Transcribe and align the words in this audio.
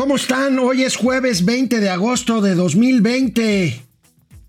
¿Cómo 0.00 0.16
están? 0.16 0.58
Hoy 0.58 0.82
es 0.82 0.96
jueves 0.96 1.44
20 1.44 1.78
de 1.78 1.90
agosto 1.90 2.40
de 2.40 2.54
2020. 2.54 3.82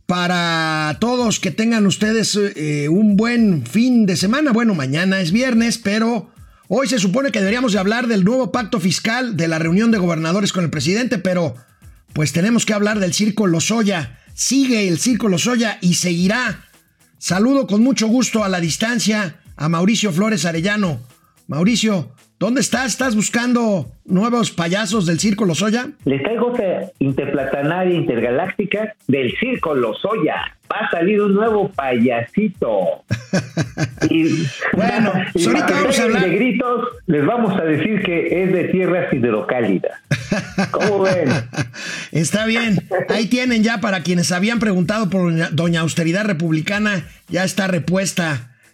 Para 0.06 0.96
todos 1.02 1.42
que 1.42 1.52
tengan 1.52 1.86
ustedes 1.86 2.40
eh, 2.56 2.88
un 2.88 3.18
buen 3.18 3.66
fin 3.66 4.06
de 4.06 4.16
semana. 4.16 4.54
Bueno, 4.54 4.76
mañana 4.76 5.20
es 5.20 5.34
viernes, 5.34 5.78
pero 5.78 6.32
hoy 6.70 6.88
se 6.88 7.00
supone 7.00 7.32
que 7.32 7.40
deberíamos 7.40 7.74
de 7.74 7.80
hablar 7.80 8.08
del 8.08 8.24
nuevo 8.24 8.54
pacto 8.54 8.80
fiscal, 8.80 9.36
de 9.36 9.50
la 9.50 9.60
reunión 9.60 9.92
de 9.92 9.98
gobernadores 9.98 10.54
con 10.54 10.64
el 10.64 10.70
presidente, 10.70 11.18
pero 11.18 11.56
pues 12.14 12.32
tenemos 12.32 12.66
que 12.66 12.74
hablar 12.74 13.02
del 13.02 13.14
circo 13.14 13.46
Lozoya. 13.46 14.20
Sigue 14.34 14.88
el 14.88 15.00
circo 15.00 15.28
Lozoya 15.28 15.80
y 15.82 15.96
seguirá. 15.96 16.64
Saludo 17.18 17.68
con 17.68 17.84
mucho 17.84 18.08
gusto 18.08 18.46
a 18.46 18.48
la 18.48 18.62
distancia 18.62 19.42
a 19.58 19.68
Mauricio 19.68 20.14
Flores 20.14 20.46
Arellano. 20.46 21.02
Mauricio, 21.48 22.16
¿Dónde 22.42 22.62
estás? 22.62 22.88
¿Estás 22.88 23.16
buscando 23.16 23.92
nuevos 24.04 24.50
payasos 24.50 25.06
del 25.06 25.20
Circo 25.20 25.46
Lozoya? 25.46 25.92
Les 26.06 26.24
traigo 26.24 26.52
interplatanaria 26.98 27.94
intergaláctica 27.94 28.96
del 29.06 29.32
Circo 29.40 29.76
Lozoya. 29.76 30.58
Va 30.64 30.88
a 30.88 30.90
salir 30.90 31.22
un 31.22 31.36
nuevo 31.36 31.70
payasito. 31.70 33.04
y, 34.10 34.48
bueno, 34.74 35.14
y 35.36 35.46
ahorita 35.46 35.70
vamos 35.70 36.00
a 36.00 36.04
hablar. 36.04 36.24
de 36.24 36.36
gritos, 36.36 36.88
les 37.06 37.24
vamos 37.28 37.60
a 37.60 37.64
decir 37.64 38.02
que 38.02 38.44
es 38.44 38.52
de 38.52 38.64
tierras 38.70 39.14
hidrocálidas. 39.14 40.00
¿Cómo 40.72 41.02
ven? 41.04 41.30
Está 42.12 42.48
bien. 42.48 42.80
Ahí 43.10 43.28
tienen 43.28 43.64
ya 43.64 43.82
para 43.82 44.02
quienes 44.02 44.32
habían 44.32 44.60
preguntado 44.60 45.12
por 45.12 45.32
Doña 45.54 45.82
Austeridad 45.82 46.26
Republicana, 46.26 47.06
ya 47.30 47.44
está 47.44 47.68
repuesta 47.68 48.51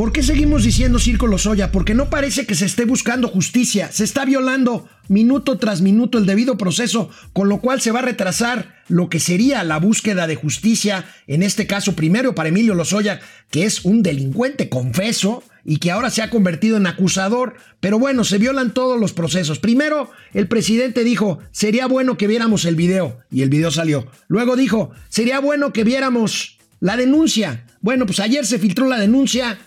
¿Por 0.00 0.12
qué 0.12 0.22
seguimos 0.22 0.64
diciendo 0.64 0.98
Circo 0.98 1.26
Lozoya? 1.26 1.70
Porque 1.72 1.92
no 1.92 2.08
parece 2.08 2.46
que 2.46 2.54
se 2.54 2.64
esté 2.64 2.86
buscando 2.86 3.28
justicia, 3.28 3.92
se 3.92 4.02
está 4.02 4.24
violando 4.24 4.88
minuto 5.08 5.58
tras 5.58 5.82
minuto 5.82 6.16
el 6.16 6.24
debido 6.24 6.56
proceso, 6.56 7.10
con 7.34 7.50
lo 7.50 7.60
cual 7.60 7.82
se 7.82 7.90
va 7.90 7.98
a 7.98 8.04
retrasar 8.04 8.76
lo 8.88 9.10
que 9.10 9.20
sería 9.20 9.62
la 9.62 9.78
búsqueda 9.78 10.26
de 10.26 10.36
justicia, 10.36 11.04
en 11.26 11.42
este 11.42 11.66
caso 11.66 11.96
primero 11.96 12.34
para 12.34 12.48
Emilio 12.48 12.74
Lozoya, 12.74 13.20
que 13.50 13.66
es 13.66 13.84
un 13.84 14.02
delincuente 14.02 14.70
confeso 14.70 15.42
y 15.66 15.80
que 15.80 15.90
ahora 15.90 16.08
se 16.08 16.22
ha 16.22 16.30
convertido 16.30 16.78
en 16.78 16.86
acusador, 16.86 17.56
pero 17.80 17.98
bueno, 17.98 18.24
se 18.24 18.38
violan 18.38 18.72
todos 18.72 18.98
los 18.98 19.12
procesos. 19.12 19.58
Primero, 19.58 20.10
el 20.32 20.48
presidente 20.48 21.04
dijo, 21.04 21.40
sería 21.50 21.84
bueno 21.84 22.16
que 22.16 22.26
viéramos 22.26 22.64
el 22.64 22.74
video, 22.74 23.18
y 23.30 23.42
el 23.42 23.50
video 23.50 23.70
salió. 23.70 24.06
Luego 24.28 24.56
dijo, 24.56 24.92
sería 25.10 25.40
bueno 25.40 25.74
que 25.74 25.84
viéramos 25.84 26.56
la 26.80 26.96
denuncia. 26.96 27.66
Bueno, 27.82 28.06
pues 28.06 28.20
ayer 28.20 28.46
se 28.46 28.58
filtró 28.58 28.88
la 28.88 28.98
denuncia, 28.98 29.58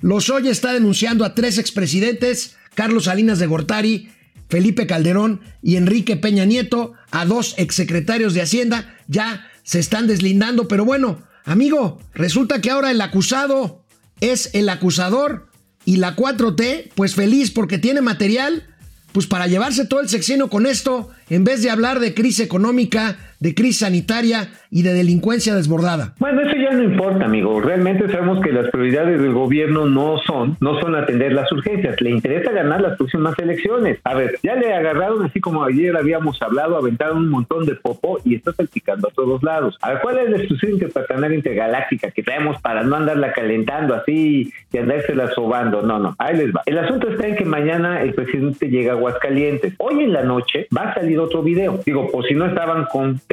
Lozoya 0.00 0.50
está 0.50 0.72
denunciando 0.72 1.24
a 1.24 1.34
tres 1.34 1.58
expresidentes, 1.58 2.56
Carlos 2.74 3.04
Salinas 3.04 3.38
de 3.38 3.46
Gortari, 3.46 4.10
Felipe 4.48 4.86
Calderón 4.86 5.40
y 5.62 5.76
Enrique 5.76 6.16
Peña 6.16 6.44
Nieto, 6.44 6.92
a 7.10 7.24
dos 7.24 7.54
exsecretarios 7.56 8.34
de 8.34 8.42
Hacienda, 8.42 8.96
ya 9.08 9.48
se 9.62 9.78
están 9.78 10.06
deslindando, 10.06 10.68
pero 10.68 10.84
bueno, 10.84 11.22
amigo, 11.44 12.00
resulta 12.14 12.60
que 12.60 12.70
ahora 12.70 12.90
el 12.90 13.00
acusado 13.00 13.84
es 14.20 14.50
el 14.54 14.68
acusador 14.68 15.48
y 15.84 15.96
la 15.96 16.14
4T, 16.14 16.90
pues 16.94 17.14
feliz 17.14 17.50
porque 17.50 17.78
tiene 17.78 18.00
material, 18.00 18.64
pues 19.12 19.26
para 19.26 19.46
llevarse 19.46 19.86
todo 19.86 20.00
el 20.00 20.08
sexenio 20.08 20.48
con 20.48 20.66
esto, 20.66 21.10
en 21.30 21.44
vez 21.44 21.62
de 21.62 21.70
hablar 21.70 22.00
de 22.00 22.14
crisis 22.14 22.40
económica, 22.40 23.34
de 23.40 23.54
crisis 23.54 23.80
sanitaria 23.80 24.48
y 24.70 24.82
de 24.82 24.92
delincuencia 24.92 25.54
desbordada. 25.54 26.14
Bueno, 26.18 26.42
eso 26.42 26.56
ya 26.56 26.70
no 26.70 26.82
importa, 26.82 27.24
amigo. 27.24 27.60
Realmente 27.60 28.08
sabemos 28.10 28.40
que 28.40 28.52
las 28.52 28.70
prioridades 28.70 29.20
del 29.20 29.32
gobierno 29.32 29.86
no 29.86 30.18
son, 30.26 30.56
no 30.60 30.80
son 30.80 30.94
atender 30.94 31.32
las 31.32 31.50
urgencias. 31.52 32.00
Le 32.00 32.10
interesa 32.10 32.52
ganar 32.52 32.80
las 32.80 32.96
próximas 32.96 33.38
elecciones. 33.38 33.98
A 34.04 34.14
ver, 34.14 34.38
ya 34.42 34.54
le 34.54 34.74
agarraron, 34.74 35.24
así 35.24 35.40
como 35.40 35.64
ayer 35.64 35.96
habíamos 35.96 36.40
hablado, 36.42 36.76
aventaron 36.76 37.18
un 37.18 37.30
montón 37.30 37.66
de 37.66 37.74
popó 37.74 38.20
y 38.24 38.34
está 38.34 38.52
salpicando 38.52 39.08
a 39.08 39.10
todos 39.12 39.42
lados. 39.42 39.76
A 39.82 39.90
ver, 39.90 40.00
¿cuál 40.02 40.18
es 40.18 40.30
la 40.30 40.38
instrucción 40.38 40.72
interplatanaria 40.72 41.36
intergaláctica 41.36 42.10
que 42.10 42.22
traemos 42.22 42.60
para 42.60 42.82
no 42.82 42.96
andarla 42.96 43.32
calentando 43.32 43.94
así 43.94 44.52
y 44.72 44.78
andársela 44.78 45.30
sobando? 45.32 45.82
No, 45.82 45.98
no, 45.98 46.14
ahí 46.18 46.36
les 46.36 46.54
va. 46.54 46.62
El 46.66 46.78
asunto 46.78 47.08
está 47.08 47.26
en 47.26 47.36
que 47.36 47.44
mañana 47.44 48.02
el 48.02 48.14
presidente 48.14 48.68
llega 48.68 48.92
a 48.92 48.96
Aguascalientes. 48.96 49.74
Hoy 49.78 50.04
en 50.04 50.12
la 50.12 50.22
noche 50.22 50.66
va 50.76 50.90
a 50.90 50.94
salir 50.94 51.18
otro 51.18 51.42
video. 51.42 51.80
Digo, 51.84 52.10
por 52.10 52.26
si 52.26 52.34
no 52.34 52.46
estaban 52.46 52.86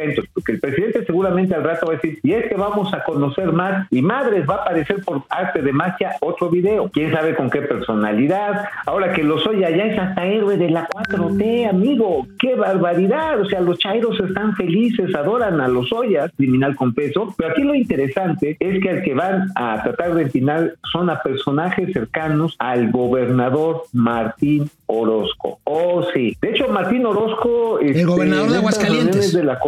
contentos, 0.03 0.25
porque 0.33 0.51
el 0.53 0.59
presidente 0.59 1.05
seguramente 1.05 1.55
al 1.55 1.63
rato 1.63 1.87
va 1.87 1.93
a 1.93 1.95
decir, 1.95 2.19
y 2.23 2.33
es 2.33 2.47
que 2.47 2.55
vamos 2.55 2.93
a 2.93 3.03
conocer 3.03 3.51
más, 3.51 3.87
y 3.91 4.01
madres, 4.01 4.47
va 4.49 4.55
a 4.55 4.57
aparecer 4.57 5.03
por 5.03 5.23
arte 5.29 5.61
de 5.61 5.73
magia 5.73 6.15
otro 6.21 6.49
video. 6.49 6.89
Quién 6.91 7.11
sabe 7.11 7.35
con 7.35 7.49
qué 7.49 7.61
personalidad. 7.61 8.65
Ahora 8.85 9.13
que 9.13 9.23
lo 9.23 9.37
soy 9.39 9.63
allá 9.63 9.85
es 9.85 9.99
hasta 9.99 10.25
héroe 10.25 10.57
de 10.57 10.69
la 10.69 10.87
4T, 10.87 11.69
amigo. 11.69 12.27
¡Qué 12.39 12.55
barbaridad! 12.55 13.39
O 13.39 13.45
sea, 13.45 13.61
los 13.61 13.77
chairos 13.79 14.19
están 14.19 14.55
felices, 14.55 15.13
adoran 15.15 15.61
a 15.61 15.67
los 15.67 15.91
Ollas, 15.91 16.31
criminal 16.35 16.75
con 16.75 16.93
peso. 16.93 17.33
Pero 17.37 17.51
aquí 17.51 17.63
lo 17.63 17.75
interesante 17.75 18.57
es 18.59 18.81
que 18.81 18.89
al 18.89 19.03
que 19.03 19.13
van 19.13 19.49
a 19.55 19.81
tratar 19.83 20.15
de 20.15 20.29
final 20.29 20.75
son 20.91 21.09
a 21.09 21.21
personajes 21.21 21.91
cercanos 21.93 22.55
al 22.59 22.91
gobernador 22.91 23.83
Martín 23.93 24.69
Orozco. 24.85 25.59
Oh, 25.63 26.03
sí. 26.13 26.35
De 26.41 26.51
hecho, 26.51 26.67
Martín 26.67 27.05
Orozco, 27.05 27.79
el 27.79 27.89
este, 27.89 28.05
gobernador 28.05 28.49
de 28.49 28.57
Aguascalientes, 28.57 29.33
de 29.33 29.43
la 29.43 29.59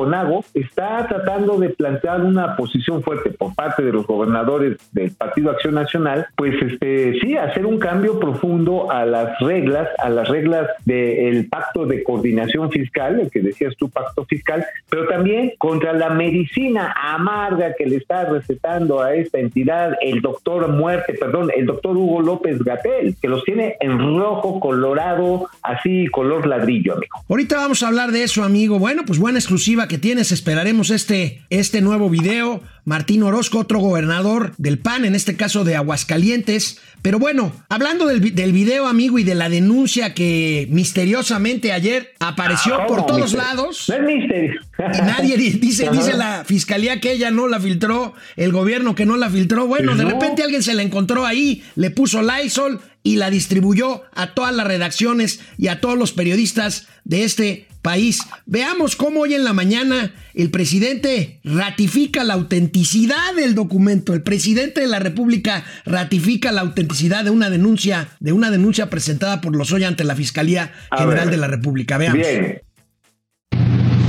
Está 0.54 1.08
tratando 1.08 1.58
de 1.58 1.70
plantear 1.70 2.22
una 2.22 2.56
posición 2.56 3.04
fuerte 3.04 3.32
por 3.32 3.54
parte 3.54 3.84
de 3.84 3.92
los 3.92 4.08
gobernadores 4.08 4.78
del 4.92 5.12
Partido 5.12 5.52
Acción 5.52 5.76
Nacional, 5.76 6.28
pues 6.36 6.56
este 6.62 7.20
sí, 7.20 7.36
hacer 7.36 7.66
un 7.66 7.80
cambio 7.80 8.20
profundo 8.20 8.92
a 8.92 9.06
las 9.06 9.40
reglas, 9.40 9.90
a 10.00 10.10
las 10.10 10.28
reglas 10.30 10.70
del 10.86 11.48
pacto 11.48 11.86
de 11.86 12.04
coordinación 12.04 12.72
fiscal, 12.72 13.20
el 13.20 13.30
que 13.30 13.42
decías 13.42 13.76
tú, 13.78 13.90
pacto 13.90 14.26
fiscal, 14.26 14.66
pero 14.90 15.08
también 15.08 15.54
contra 15.58 15.94
la 15.94 16.10
medicina 16.10 16.96
amarga 17.02 17.74
que 17.76 17.86
le 17.86 17.98
está 17.98 18.26
recetando 18.26 19.02
a 19.02 19.16
esta 19.16 19.40
entidad 19.40 19.96
el 20.02 20.22
doctor 20.22 20.68
Muerte, 20.70 21.14
perdón, 21.14 21.52
el 21.56 21.66
doctor 21.66 21.96
Hugo 21.98 22.22
López 22.22 22.64
Gatel, 22.64 23.16
que 23.22 23.28
los 23.28 23.44
tiene 23.44 23.76
en 23.80 23.98
rojo, 24.00 24.60
colorado, 24.60 25.50
así 25.62 26.08
color 26.08 26.48
ladrillo, 26.48 26.94
amigo. 26.94 27.18
Ahorita 27.30 27.58
vamos 27.58 27.84
a 27.84 27.88
hablar 27.88 28.12
de 28.12 28.24
eso, 28.24 28.44
amigo. 28.44 28.80
Bueno, 28.80 29.04
pues 29.06 29.20
buena 29.20 29.40
exclusiva 29.40 29.88
que 29.88 29.98
tienes, 30.06 30.32
esperaremos 30.32 30.92
este, 30.92 31.42
este 31.50 31.82
nuevo 31.82 32.12
video. 32.12 32.62
Martín 32.84 33.24
Orozco, 33.24 33.58
otro 33.58 33.80
gobernador 33.80 34.54
del 34.60 34.78
PAN, 34.78 35.04
en 35.06 35.16
este 35.16 35.36
caso 35.36 35.64
de 35.64 35.76
Aguascalientes. 35.76 36.78
Pero 37.02 37.18
bueno, 37.18 37.52
hablando 37.70 38.06
del, 38.06 38.36
del 38.36 38.52
video, 38.52 38.86
amigo, 38.86 39.18
y 39.18 39.24
de 39.24 39.34
la 39.34 39.50
denuncia 39.50 40.14
que 40.14 40.68
misteriosamente 40.70 41.72
ayer 41.72 42.14
apareció 42.20 42.76
Ah, 42.76 42.86
por 42.86 42.98
¿cómo, 43.00 43.08
todos 43.08 43.34
lados. 43.34 43.86
No 43.90 43.96
es 43.96 44.02
misterio. 44.04 44.62
Y 44.94 45.02
nadie 45.02 45.38
di- 45.38 45.50
dice, 45.54 45.88
Ajá. 45.88 45.96
dice 45.98 46.14
la 46.14 46.44
fiscalía 46.46 47.00
que 47.00 47.12
ella 47.14 47.32
no 47.32 47.48
la 47.48 47.60
filtró, 47.60 48.14
el 48.36 48.52
gobierno 48.52 48.94
que 48.94 49.08
no 49.08 49.18
la 49.18 49.32
filtró. 49.32 49.66
Bueno, 49.66 49.96
de 49.96 50.06
repente 50.06 50.44
alguien 50.44 50.62
se 50.62 50.76
la 50.76 50.84
encontró 50.84 51.26
ahí, 51.26 51.64
le 51.76 51.90
puso 51.90 52.22
Lysol 52.22 52.80
y 53.02 53.16
la 53.16 53.32
distribuyó 53.32 54.04
a 54.14 54.36
todas 54.36 54.54
las 54.56 54.68
redacciones 54.68 55.40
y 55.58 55.70
a 55.70 55.82
todos 55.82 55.98
los 55.98 56.12
periodistas 56.12 56.88
de 57.04 57.24
este 57.24 57.68
país. 57.86 58.24
Veamos 58.48 58.96
cómo 58.96 59.22
hoy 59.22 59.36
en 59.36 59.44
la 59.44 59.54
mañana 59.54 60.12
el 60.34 60.50
presidente 60.50 61.40
ratifica 61.44 62.24
la 62.24 62.34
autenticidad 62.34 63.36
del 63.36 63.54
documento. 63.54 64.16
El 64.16 64.24
presidente 64.24 64.82
de 64.82 64.88
la 64.88 64.98
República 64.98 65.64
ratifica 65.86 66.52
la 66.52 66.62
autenticidad 66.62 67.24
de 67.24 67.30
una 67.30 67.52
denuncia, 67.52 68.08
de 68.20 68.34
una 68.34 68.50
denuncia 68.50 68.90
presentada 68.90 69.40
por 69.40 69.56
Lozoya 69.56 69.88
ante 69.88 70.04
la 70.04 70.16
Fiscalía 70.16 70.74
A 70.90 70.98
General 70.98 71.26
ver. 71.26 71.36
de 71.36 71.38
la 71.38 71.48
República. 71.48 72.00
Veamos. 72.00 72.18
Bien. 72.18 72.62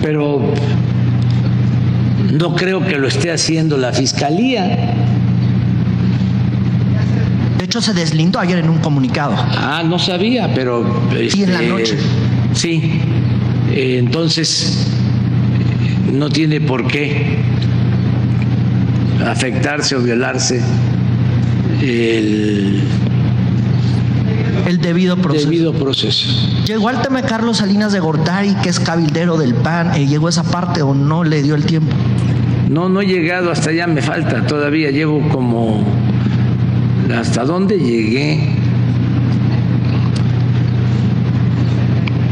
pero 0.00 0.54
no 2.32 2.56
creo 2.56 2.82
que 2.82 2.96
lo 2.96 3.08
esté 3.08 3.30
haciendo 3.30 3.76
la 3.76 3.92
fiscalía. 3.92 4.94
De 7.58 7.64
hecho, 7.64 7.82
se 7.82 7.92
deslindó 7.92 8.38
ayer 8.38 8.58
en 8.58 8.70
un 8.70 8.78
comunicado. 8.78 9.34
Ah, 9.36 9.82
no 9.84 9.98
sabía, 9.98 10.50
pero... 10.54 10.82
Y 11.12 11.42
en 11.42 11.52
la 11.52 11.60
este, 11.60 11.68
noche. 11.68 11.98
Sí, 12.54 13.02
entonces 13.76 14.86
eh, 16.08 16.10
no 16.12 16.30
tiene 16.30 16.60
por 16.60 16.86
qué 16.86 17.38
afectarse 19.26 19.94
o 19.96 20.00
violarse 20.02 20.62
el 21.82 22.82
El 24.66 24.80
debido 24.80 25.16
proceso. 25.16 25.44
debido 25.50 25.72
proceso. 25.74 26.28
Llegó 26.66 26.88
al 26.88 27.02
tema 27.02 27.20
de 27.22 27.28
Carlos 27.28 27.58
Salinas 27.58 27.92
de 27.92 28.00
Gortari, 28.00 28.54
que 28.62 28.68
es 28.70 28.80
cabildero 28.80 29.36
del 29.36 29.54
PAN. 29.54 29.94
eh, 29.94 30.06
¿Llegó 30.06 30.28
esa 30.28 30.42
parte 30.42 30.82
o 30.82 30.94
no 30.94 31.22
le 31.22 31.42
dio 31.42 31.54
el 31.54 31.64
tiempo? 31.64 31.94
No, 32.70 32.88
no 32.88 33.00
he 33.02 33.06
llegado 33.06 33.50
hasta 33.52 33.70
allá, 33.70 33.86
me 33.86 34.02
falta 34.02 34.46
todavía, 34.46 34.90
llevo 34.90 35.28
como... 35.28 35.84
¿Hasta 37.14 37.44
dónde 37.44 37.78
llegué? 37.78 38.40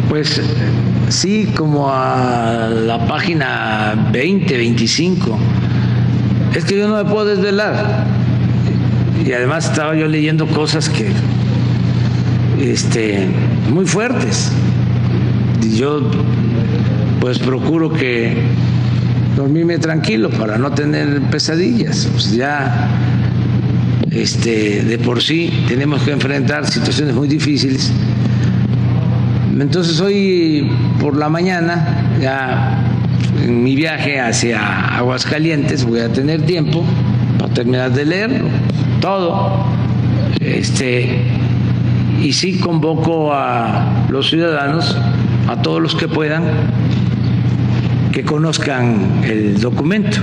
Pues 0.09 0.41
sí, 1.09 1.49
como 1.57 1.91
a 1.91 2.69
la 2.69 3.07
página 3.07 4.09
20, 4.13 4.57
25. 4.57 5.39
Es 6.55 6.65
que 6.65 6.79
yo 6.79 6.89
no 6.89 7.03
me 7.03 7.11
puedo 7.11 7.27
desvelar. 7.27 8.07
Y 9.25 9.33
además 9.33 9.67
estaba 9.67 9.95
yo 9.95 10.07
leyendo 10.07 10.47
cosas 10.47 10.89
que, 10.89 11.11
este, 12.61 13.27
muy 13.71 13.87
fuertes. 13.87 14.51
Y 15.63 15.77
yo, 15.77 16.11
pues 17.21 17.39
procuro 17.39 17.93
que 17.93 18.37
dormirme 19.37 19.79
tranquilo 19.79 20.31
para 20.31 20.59
no 20.59 20.73
tener 20.73 21.21
pesadillas. 21.23 22.09
Pues 22.13 22.33
ya, 22.33 22.89
este, 24.11 24.83
de 24.85 24.99
por 24.99 25.23
sí 25.23 25.65
tenemos 25.67 26.03
que 26.03 26.13
enfrentar 26.13 26.67
situaciones 26.71 27.15
muy 27.15 27.29
difíciles. 27.29 27.91
Entonces 29.61 30.01
hoy 30.01 30.69
por 31.01 31.17
la 31.17 31.29
mañana, 31.29 32.17
ya 32.21 32.83
en 33.43 33.63
mi 33.63 33.77
viaje 33.77 34.21
hacia 34.21 34.97
Aguascalientes, 34.97 35.85
voy 35.85 36.01
a 36.01 36.13
tener 36.13 36.43
tiempo 36.43 36.85
para 37.39 37.55
terminar 37.55 37.93
de 37.93 38.05
leerlo, 38.05 38.49
todo. 39.01 39.65
Este, 40.41 41.23
y 42.21 42.33
sí 42.33 42.59
convoco 42.59 43.33
a 43.33 44.07
los 44.09 44.29
ciudadanos, 44.29 44.97
a 45.49 45.63
todos 45.63 45.81
los 45.81 45.95
que 45.95 46.09
puedan, 46.09 46.45
que 48.13 48.25
conozcan 48.25 49.23
el 49.25 49.61
documento. 49.61 50.19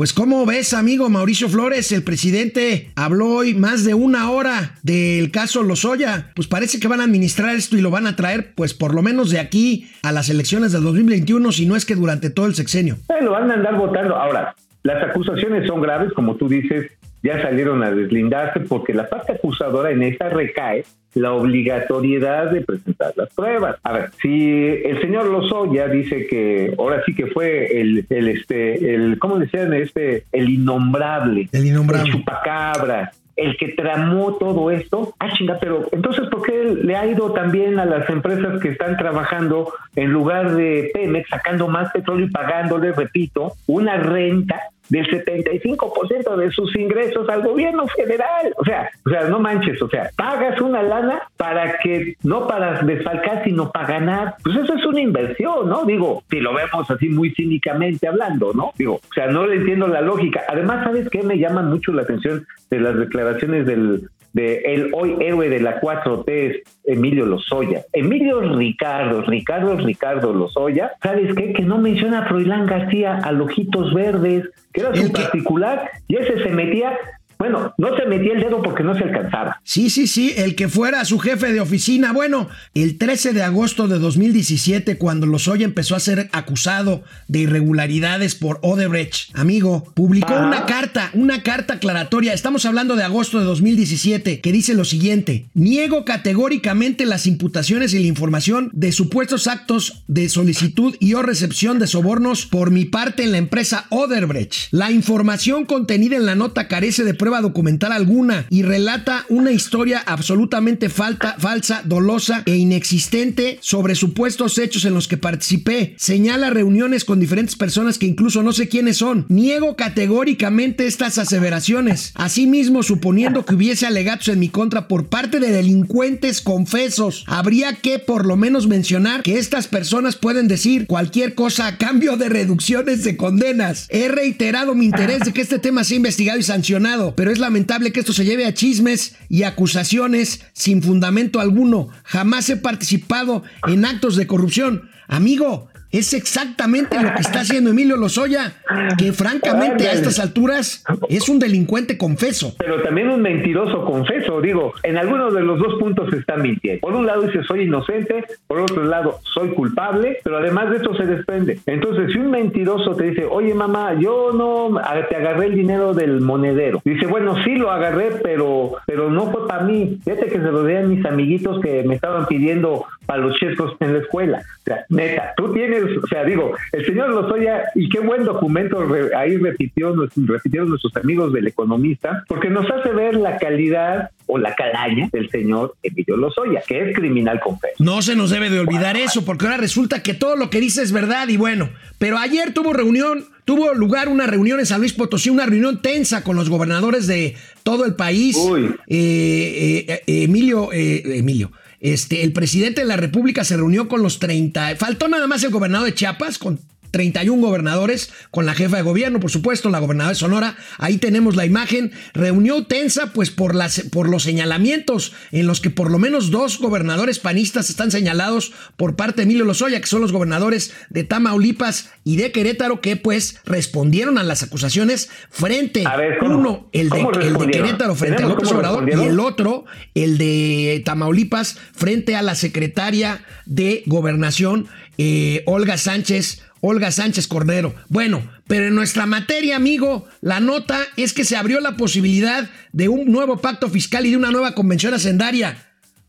Pues 0.00 0.14
¿cómo 0.14 0.46
ves, 0.46 0.72
amigo 0.72 1.10
Mauricio 1.10 1.46
Flores? 1.50 1.92
El 1.92 2.02
presidente 2.02 2.90
habló 2.96 3.34
hoy 3.34 3.52
más 3.52 3.84
de 3.84 3.92
una 3.92 4.30
hora 4.30 4.76
del 4.82 5.30
caso 5.30 5.62
Lozoya. 5.62 6.32
Pues 6.34 6.48
parece 6.48 6.80
que 6.80 6.88
van 6.88 7.02
a 7.02 7.04
administrar 7.04 7.54
esto 7.54 7.76
y 7.76 7.82
lo 7.82 7.90
van 7.90 8.06
a 8.06 8.16
traer, 8.16 8.54
pues 8.54 8.72
por 8.72 8.94
lo 8.94 9.02
menos 9.02 9.30
de 9.30 9.40
aquí 9.40 9.90
a 10.02 10.10
las 10.10 10.30
elecciones 10.30 10.72
del 10.72 10.84
2021, 10.84 11.52
si 11.52 11.66
no 11.66 11.76
es 11.76 11.84
que 11.84 11.96
durante 11.96 12.30
todo 12.30 12.46
el 12.46 12.54
sexenio. 12.54 12.96
Eh, 13.10 13.22
lo 13.22 13.32
van 13.32 13.50
a 13.50 13.54
andar 13.56 13.76
votando. 13.76 14.16
Ahora, 14.16 14.54
las 14.84 15.04
acusaciones 15.06 15.66
son 15.66 15.82
graves, 15.82 16.14
como 16.14 16.36
tú 16.36 16.48
dices, 16.48 16.90
ya 17.22 17.42
salieron 17.42 17.82
a 17.82 17.90
deslindarse 17.90 18.60
porque 18.60 18.94
la 18.94 19.06
parte 19.06 19.34
acusadora 19.34 19.90
en 19.90 20.02
esta 20.02 20.30
recae 20.30 20.82
la 21.14 21.32
obligatoriedad 21.32 22.50
de 22.50 22.60
presentar 22.62 23.12
las 23.16 23.32
pruebas. 23.34 23.76
A 23.82 23.92
ver, 23.92 24.10
si 24.20 24.66
el 24.84 25.00
señor 25.00 25.26
Lozoya 25.26 25.88
dice 25.88 26.26
que 26.26 26.74
ahora 26.78 27.02
sí 27.04 27.14
que 27.14 27.26
fue 27.26 27.80
el, 27.80 28.06
el 28.08 28.28
este, 28.28 28.94
el, 28.94 29.18
¿cómo 29.18 29.38
decían? 29.38 29.72
Este, 29.74 30.24
el 30.32 30.48
innombrable, 30.48 31.48
El 31.52 31.66
innombrable. 31.66 32.10
el 32.10 32.16
chupacabra, 32.16 33.12
el 33.36 33.56
que 33.56 33.68
tramó 33.68 34.36
todo 34.36 34.70
esto, 34.70 35.14
ah 35.18 35.30
chinga, 35.36 35.58
pero 35.60 35.88
entonces 35.92 36.28
¿por 36.28 36.42
qué 36.42 36.76
le 36.82 36.94
ha 36.96 37.06
ido 37.06 37.32
también 37.32 37.78
a 37.78 37.86
las 37.86 38.08
empresas 38.10 38.60
que 38.60 38.68
están 38.68 38.96
trabajando 38.96 39.72
en 39.96 40.10
lugar 40.10 40.54
de 40.54 40.90
Pemex 40.92 41.28
sacando 41.28 41.66
más 41.66 41.90
petróleo 41.92 42.26
y 42.26 42.30
pagándole, 42.30 42.92
repito, 42.92 43.54
una 43.66 43.96
renta 43.96 44.60
del 44.90 45.06
75% 45.06 46.36
de 46.36 46.50
sus 46.50 46.76
ingresos 46.76 47.28
al 47.28 47.42
gobierno 47.42 47.86
federal. 47.88 48.52
O 48.56 48.64
sea, 48.64 48.90
o 49.06 49.10
sea, 49.10 49.28
no 49.28 49.38
manches, 49.38 49.80
o 49.80 49.88
sea, 49.88 50.10
pagas 50.16 50.60
una 50.60 50.82
lana 50.82 51.22
para 51.36 51.78
que 51.78 52.16
no 52.22 52.46
para 52.46 52.82
desfalcar, 52.82 53.42
sino 53.44 53.70
para 53.70 53.86
ganar. 53.86 54.34
Pues 54.42 54.56
eso 54.56 54.74
es 54.74 54.84
una 54.84 55.00
inversión, 55.00 55.68
¿no? 55.68 55.84
Digo, 55.84 56.22
si 56.28 56.40
lo 56.40 56.52
vemos 56.52 56.90
así 56.90 57.08
muy 57.08 57.30
cínicamente 57.34 58.08
hablando, 58.08 58.52
¿no? 58.52 58.72
Digo, 58.76 58.94
o 58.96 59.14
sea, 59.14 59.28
no 59.28 59.46
le 59.46 59.56
entiendo 59.56 59.86
la 59.86 60.00
lógica. 60.00 60.42
Además, 60.48 60.84
¿sabes 60.84 61.08
qué? 61.08 61.22
Me 61.22 61.38
llama 61.38 61.62
mucho 61.62 61.92
la 61.92 62.02
atención 62.02 62.46
de 62.70 62.80
las 62.80 62.96
declaraciones 62.96 63.66
del 63.66 64.08
de 64.32 64.62
el 64.64 64.90
hoy 64.92 65.16
héroe 65.20 65.48
de 65.48 65.60
la 65.60 65.80
4T 65.80 66.24
es 66.26 66.62
Emilio 66.84 67.26
Lozoya. 67.26 67.84
Emilio 67.92 68.40
Ricardo, 68.40 69.22
Ricardo 69.22 69.76
Ricardo 69.76 70.32
Lozoya, 70.32 70.92
¿sabes 71.02 71.34
qué? 71.34 71.52
Que 71.52 71.62
no 71.62 71.78
menciona 71.78 72.20
a 72.20 72.28
Froilán 72.28 72.66
García, 72.66 73.18
a 73.22 73.30
Ojitos 73.32 73.92
Verdes, 73.94 74.48
que 74.72 74.80
era 74.80 74.94
su 74.94 75.12
particular, 75.12 75.90
y 76.08 76.16
ese 76.16 76.42
se 76.42 76.50
metía, 76.50 76.96
bueno, 77.40 77.72
no 77.78 77.96
se 77.96 78.04
metía 78.04 78.34
el 78.34 78.40
dedo 78.40 78.60
porque 78.60 78.82
no 78.82 78.94
se 78.94 79.02
alcanzaba. 79.02 79.62
Sí, 79.64 79.88
sí, 79.88 80.06
sí, 80.06 80.34
el 80.36 80.54
que 80.54 80.68
fuera 80.68 81.02
su 81.06 81.18
jefe 81.18 81.54
de 81.54 81.60
oficina. 81.62 82.12
Bueno, 82.12 82.50
el 82.74 82.98
13 82.98 83.32
de 83.32 83.42
agosto 83.42 83.88
de 83.88 83.98
2017, 83.98 84.98
cuando 84.98 85.24
Lozoya 85.26 85.64
empezó 85.64 85.96
a 85.96 86.00
ser 86.00 86.28
acusado 86.32 87.02
de 87.28 87.38
irregularidades 87.38 88.34
por 88.34 88.58
Odebrecht, 88.60 89.34
amigo, 89.34 89.90
publicó 89.94 90.34
Ajá. 90.34 90.48
una 90.48 90.66
carta, 90.66 91.08
una 91.14 91.42
carta 91.42 91.74
aclaratoria. 91.74 92.34
Estamos 92.34 92.66
hablando 92.66 92.94
de 92.94 93.04
agosto 93.04 93.38
de 93.38 93.46
2017, 93.46 94.42
que 94.42 94.52
dice 94.52 94.74
lo 94.74 94.84
siguiente: 94.84 95.46
Niego 95.54 96.04
categóricamente 96.04 97.06
las 97.06 97.26
imputaciones 97.26 97.94
y 97.94 98.00
la 98.00 98.06
información 98.06 98.68
de 98.74 98.92
supuestos 98.92 99.46
actos 99.46 100.04
de 100.08 100.28
solicitud 100.28 100.94
y 101.00 101.14
o 101.14 101.22
recepción 101.22 101.78
de 101.78 101.86
sobornos 101.86 102.44
por 102.44 102.70
mi 102.70 102.84
parte 102.84 103.22
en 103.22 103.32
la 103.32 103.38
empresa 103.38 103.86
Odebrecht. 103.88 104.70
La 104.72 104.90
información 104.90 105.64
contenida 105.64 106.16
en 106.16 106.26
la 106.26 106.34
nota 106.34 106.68
carece 106.68 107.02
de 107.02 107.14
prueba 107.30 107.42
documental 107.42 107.92
alguna 107.92 108.46
y 108.50 108.62
relata 108.62 109.24
una 109.28 109.52
historia 109.52 110.02
absolutamente 110.04 110.88
falta, 110.88 111.36
falsa, 111.38 111.80
dolosa 111.84 112.42
e 112.44 112.56
inexistente 112.56 113.58
sobre 113.60 113.94
supuestos 113.94 114.58
hechos 114.58 114.84
en 114.84 114.94
los 114.94 115.06
que 115.06 115.16
participé. 115.16 115.94
Señala 115.96 116.50
reuniones 116.50 117.04
con 117.04 117.20
diferentes 117.20 117.54
personas 117.54 117.98
que 117.98 118.06
incluso 118.06 118.42
no 118.42 118.52
sé 118.52 118.68
quiénes 118.68 118.96
son. 118.96 119.26
Niego 119.28 119.76
categóricamente 119.76 120.88
estas 120.88 121.18
aseveraciones. 121.18 122.10
Asimismo, 122.16 122.82
suponiendo 122.82 123.44
que 123.44 123.54
hubiese 123.54 123.86
alegatos 123.86 124.26
en 124.26 124.40
mi 124.40 124.48
contra 124.48 124.88
por 124.88 125.06
parte 125.06 125.38
de 125.38 125.52
delincuentes 125.52 126.40
confesos, 126.40 127.22
habría 127.28 127.74
que 127.74 128.00
por 128.00 128.26
lo 128.26 128.36
menos 128.36 128.66
mencionar 128.66 129.22
que 129.22 129.38
estas 129.38 129.68
personas 129.68 130.16
pueden 130.16 130.48
decir 130.48 130.88
cualquier 130.88 131.36
cosa 131.36 131.68
a 131.68 131.78
cambio 131.78 132.16
de 132.16 132.28
reducciones 132.28 133.04
de 133.04 133.16
condenas. 133.16 133.86
He 133.88 134.08
reiterado 134.08 134.74
mi 134.74 134.86
interés 134.86 135.20
de 135.20 135.32
que 135.32 135.42
este 135.42 135.60
tema 135.60 135.84
sea 135.84 135.98
investigado 135.98 136.40
y 136.40 136.42
sancionado, 136.42 137.14
pero 137.20 137.32
es 137.32 137.38
lamentable 137.38 137.92
que 137.92 138.00
esto 138.00 138.14
se 138.14 138.24
lleve 138.24 138.46
a 138.46 138.54
chismes 138.54 139.14
y 139.28 139.42
acusaciones 139.42 140.40
sin 140.54 140.82
fundamento 140.82 141.38
alguno. 141.38 141.88
Jamás 142.02 142.48
he 142.48 142.56
participado 142.56 143.42
en 143.68 143.84
actos 143.84 144.16
de 144.16 144.26
corrupción. 144.26 144.88
Amigo, 145.06 145.68
es 145.92 146.14
exactamente 146.14 147.00
lo 147.00 147.14
que 147.14 147.20
está 147.20 147.40
haciendo 147.40 147.70
Emilio 147.70 147.96
Lozoya, 147.96 148.52
que 148.96 149.12
francamente 149.12 149.88
a 149.88 149.92
estas 149.92 150.18
alturas 150.18 150.84
es 151.08 151.28
un 151.28 151.38
delincuente 151.38 151.98
confeso. 151.98 152.54
Pero 152.58 152.82
también 152.82 153.08
un 153.08 153.20
mentiroso 153.20 153.84
confeso, 153.84 154.40
digo, 154.40 154.72
en 154.82 154.96
algunos 154.96 155.34
de 155.34 155.42
los 155.42 155.58
dos 155.58 155.74
puntos 155.80 156.12
está 156.12 156.36
mintiendo. 156.36 156.80
Por 156.80 156.94
un 156.94 157.06
lado 157.06 157.22
dice 157.22 157.42
soy 157.44 157.62
inocente, 157.62 158.24
por 158.46 158.60
otro 158.60 158.84
lado 158.84 159.20
soy 159.22 159.50
culpable, 159.50 160.18
pero 160.22 160.38
además 160.38 160.70
de 160.70 160.76
esto 160.76 160.94
se 160.96 161.06
desprende. 161.06 161.58
Entonces, 161.66 162.12
si 162.12 162.18
un 162.18 162.30
mentiroso 162.30 162.94
te 162.94 163.10
dice, 163.10 163.26
oye 163.28 163.54
mamá, 163.54 163.94
yo 163.98 164.32
no 164.32 164.80
te 165.08 165.16
agarré 165.16 165.46
el 165.46 165.54
dinero 165.54 165.94
del 165.94 166.20
monedero, 166.20 166.80
dice, 166.84 167.06
bueno, 167.06 167.42
sí 167.44 167.56
lo 167.56 167.70
agarré, 167.70 168.10
pero, 168.22 168.72
pero 168.86 169.10
no 169.10 169.30
fue 169.30 169.48
para 169.48 169.64
mí. 169.64 169.98
Fíjate 170.04 170.26
que 170.26 170.38
se 170.38 170.50
lo 170.50 170.64
di 170.64 170.76
a 170.76 170.82
mis 170.82 171.04
amiguitos 171.04 171.60
que 171.60 171.82
me 171.82 171.94
estaban 171.96 172.26
pidiendo 172.26 172.84
para 173.06 173.22
los 173.22 173.36
chescos 173.38 173.74
en 173.80 173.94
la 173.94 173.98
escuela. 174.00 174.42
O 174.60 174.62
sea, 174.64 174.84
neta, 174.88 175.32
tú 175.36 175.52
tienes, 175.52 175.79
o 175.82 176.06
sea, 176.06 176.24
digo, 176.24 176.52
el 176.72 176.86
señor 176.86 177.10
Lozoya, 177.10 177.64
y 177.74 177.88
qué 177.88 178.00
buen 178.00 178.24
documento 178.24 178.84
re- 178.84 179.14
ahí 179.16 179.36
repitió, 179.36 179.94
repitieron 180.16 180.68
nuestros 180.68 180.96
amigos 180.96 181.32
del 181.32 181.46
economista, 181.46 182.24
porque 182.28 182.48
nos 182.50 182.70
hace 182.70 182.90
ver 182.92 183.14
la 183.16 183.38
calidad 183.38 184.10
o 184.26 184.38
la 184.38 184.54
calaña 184.54 185.08
del 185.12 185.28
señor 185.30 185.74
Emilio 185.82 186.16
Lozoya, 186.16 186.62
que 186.66 186.90
es 186.90 186.96
criminal 186.96 187.40
confeso. 187.40 187.74
No 187.80 188.00
se 188.02 188.14
nos 188.14 188.30
debe 188.30 188.48
de 188.50 188.60
olvidar 188.60 188.96
eso, 188.96 189.24
porque 189.24 189.46
ahora 189.46 189.56
resulta 189.58 190.02
que 190.02 190.14
todo 190.14 190.36
lo 190.36 190.50
que 190.50 190.60
dice 190.60 190.82
es 190.82 190.92
verdad 190.92 191.28
y 191.28 191.36
bueno. 191.36 191.68
Pero 191.98 192.16
ayer 192.16 192.54
tuvo 192.54 192.72
reunión, 192.72 193.24
tuvo 193.44 193.74
lugar 193.74 194.08
una 194.08 194.26
reunión 194.26 194.60
en 194.60 194.66
San 194.66 194.80
Luis 194.80 194.92
Potosí, 194.92 195.30
una 195.30 195.46
reunión 195.46 195.82
tensa 195.82 196.22
con 196.22 196.36
los 196.36 196.48
gobernadores 196.48 197.06
de 197.08 197.34
todo 197.64 197.84
el 197.84 197.94
país. 197.96 198.36
Uy. 198.36 198.66
Eh, 198.86 199.84
eh, 199.88 200.02
eh, 200.06 200.22
Emilio, 200.24 200.72
eh, 200.72 201.02
Emilio, 201.18 201.50
este, 201.80 202.22
el 202.22 202.32
presidente 202.32 202.82
de 202.82 202.86
la 202.86 202.96
República 202.96 203.44
se 203.44 203.56
reunió 203.56 203.88
con 203.88 204.02
los 204.02 204.18
30, 204.18 204.76
faltó 204.76 205.08
nada 205.08 205.26
más 205.26 205.42
el 205.42 205.50
gobernador 205.50 205.86
de 205.86 205.94
Chiapas 205.94 206.38
con 206.38 206.60
31 206.90 207.40
gobernadores, 207.40 208.12
con 208.30 208.46
la 208.46 208.54
jefa 208.54 208.76
de 208.76 208.82
gobierno, 208.82 209.20
por 209.20 209.30
supuesto, 209.30 209.70
la 209.70 209.78
gobernadora 209.78 210.14
de 210.14 210.18
Sonora. 210.18 210.56
Ahí 210.78 210.98
tenemos 210.98 211.36
la 211.36 211.46
imagen. 211.46 211.92
Reunión 212.14 212.66
tensa, 212.66 213.12
pues 213.12 213.30
por, 213.30 213.54
las, 213.54 213.80
por 213.92 214.08
los 214.08 214.22
señalamientos 214.22 215.12
en 215.32 215.46
los 215.46 215.60
que 215.60 215.70
por 215.70 215.90
lo 215.90 215.98
menos 215.98 216.30
dos 216.30 216.58
gobernadores 216.58 217.18
panistas 217.18 217.70
están 217.70 217.90
señalados 217.90 218.52
por 218.76 218.96
parte 218.96 219.18
de 219.18 219.22
Emilio 219.24 219.44
Lozoya, 219.44 219.80
que 219.80 219.86
son 219.86 220.00
los 220.00 220.12
gobernadores 220.12 220.72
de 220.88 221.04
Tamaulipas 221.04 221.90
y 222.04 222.16
de 222.16 222.32
Querétaro, 222.32 222.80
que 222.80 222.96
pues 222.96 223.40
respondieron 223.44 224.18
a 224.18 224.22
las 224.22 224.42
acusaciones 224.42 225.10
frente 225.30 225.84
A 225.86 225.98
uno, 226.22 226.68
el 226.72 226.88
de. 226.88 227.06
Querétaro 227.50 227.94
frente 227.94 228.22
a 228.22 228.26
¿Tenemos 228.26 228.36
López 228.36 228.52
Obrador 228.52 228.88
y 228.88 228.92
el 228.92 229.20
otro, 229.20 229.64
el 229.94 230.18
de 230.18 230.82
Tamaulipas, 230.84 231.58
frente 231.72 232.16
a 232.16 232.22
la 232.22 232.34
secretaria 232.34 233.24
de 233.46 233.82
Gobernación, 233.86 234.68
eh, 234.98 235.42
Olga 235.46 235.76
Sánchez 235.76 236.42
Olga 236.60 236.90
Sánchez 236.90 237.26
Cordero. 237.26 237.74
Bueno, 237.88 238.22
pero 238.46 238.66
en 238.66 238.74
nuestra 238.74 239.06
materia, 239.06 239.56
amigo, 239.56 240.06
la 240.20 240.40
nota 240.40 240.78
es 240.96 241.12
que 241.12 241.24
se 241.24 241.36
abrió 241.36 241.60
la 241.60 241.76
posibilidad 241.76 242.48
de 242.72 242.88
un 242.88 243.10
nuevo 243.10 243.38
pacto 243.38 243.68
fiscal 243.68 244.06
y 244.06 244.10
de 244.10 244.16
una 244.16 244.30
nueva 244.30 244.54
convención 244.54 244.94
hacendaria. 244.94 245.56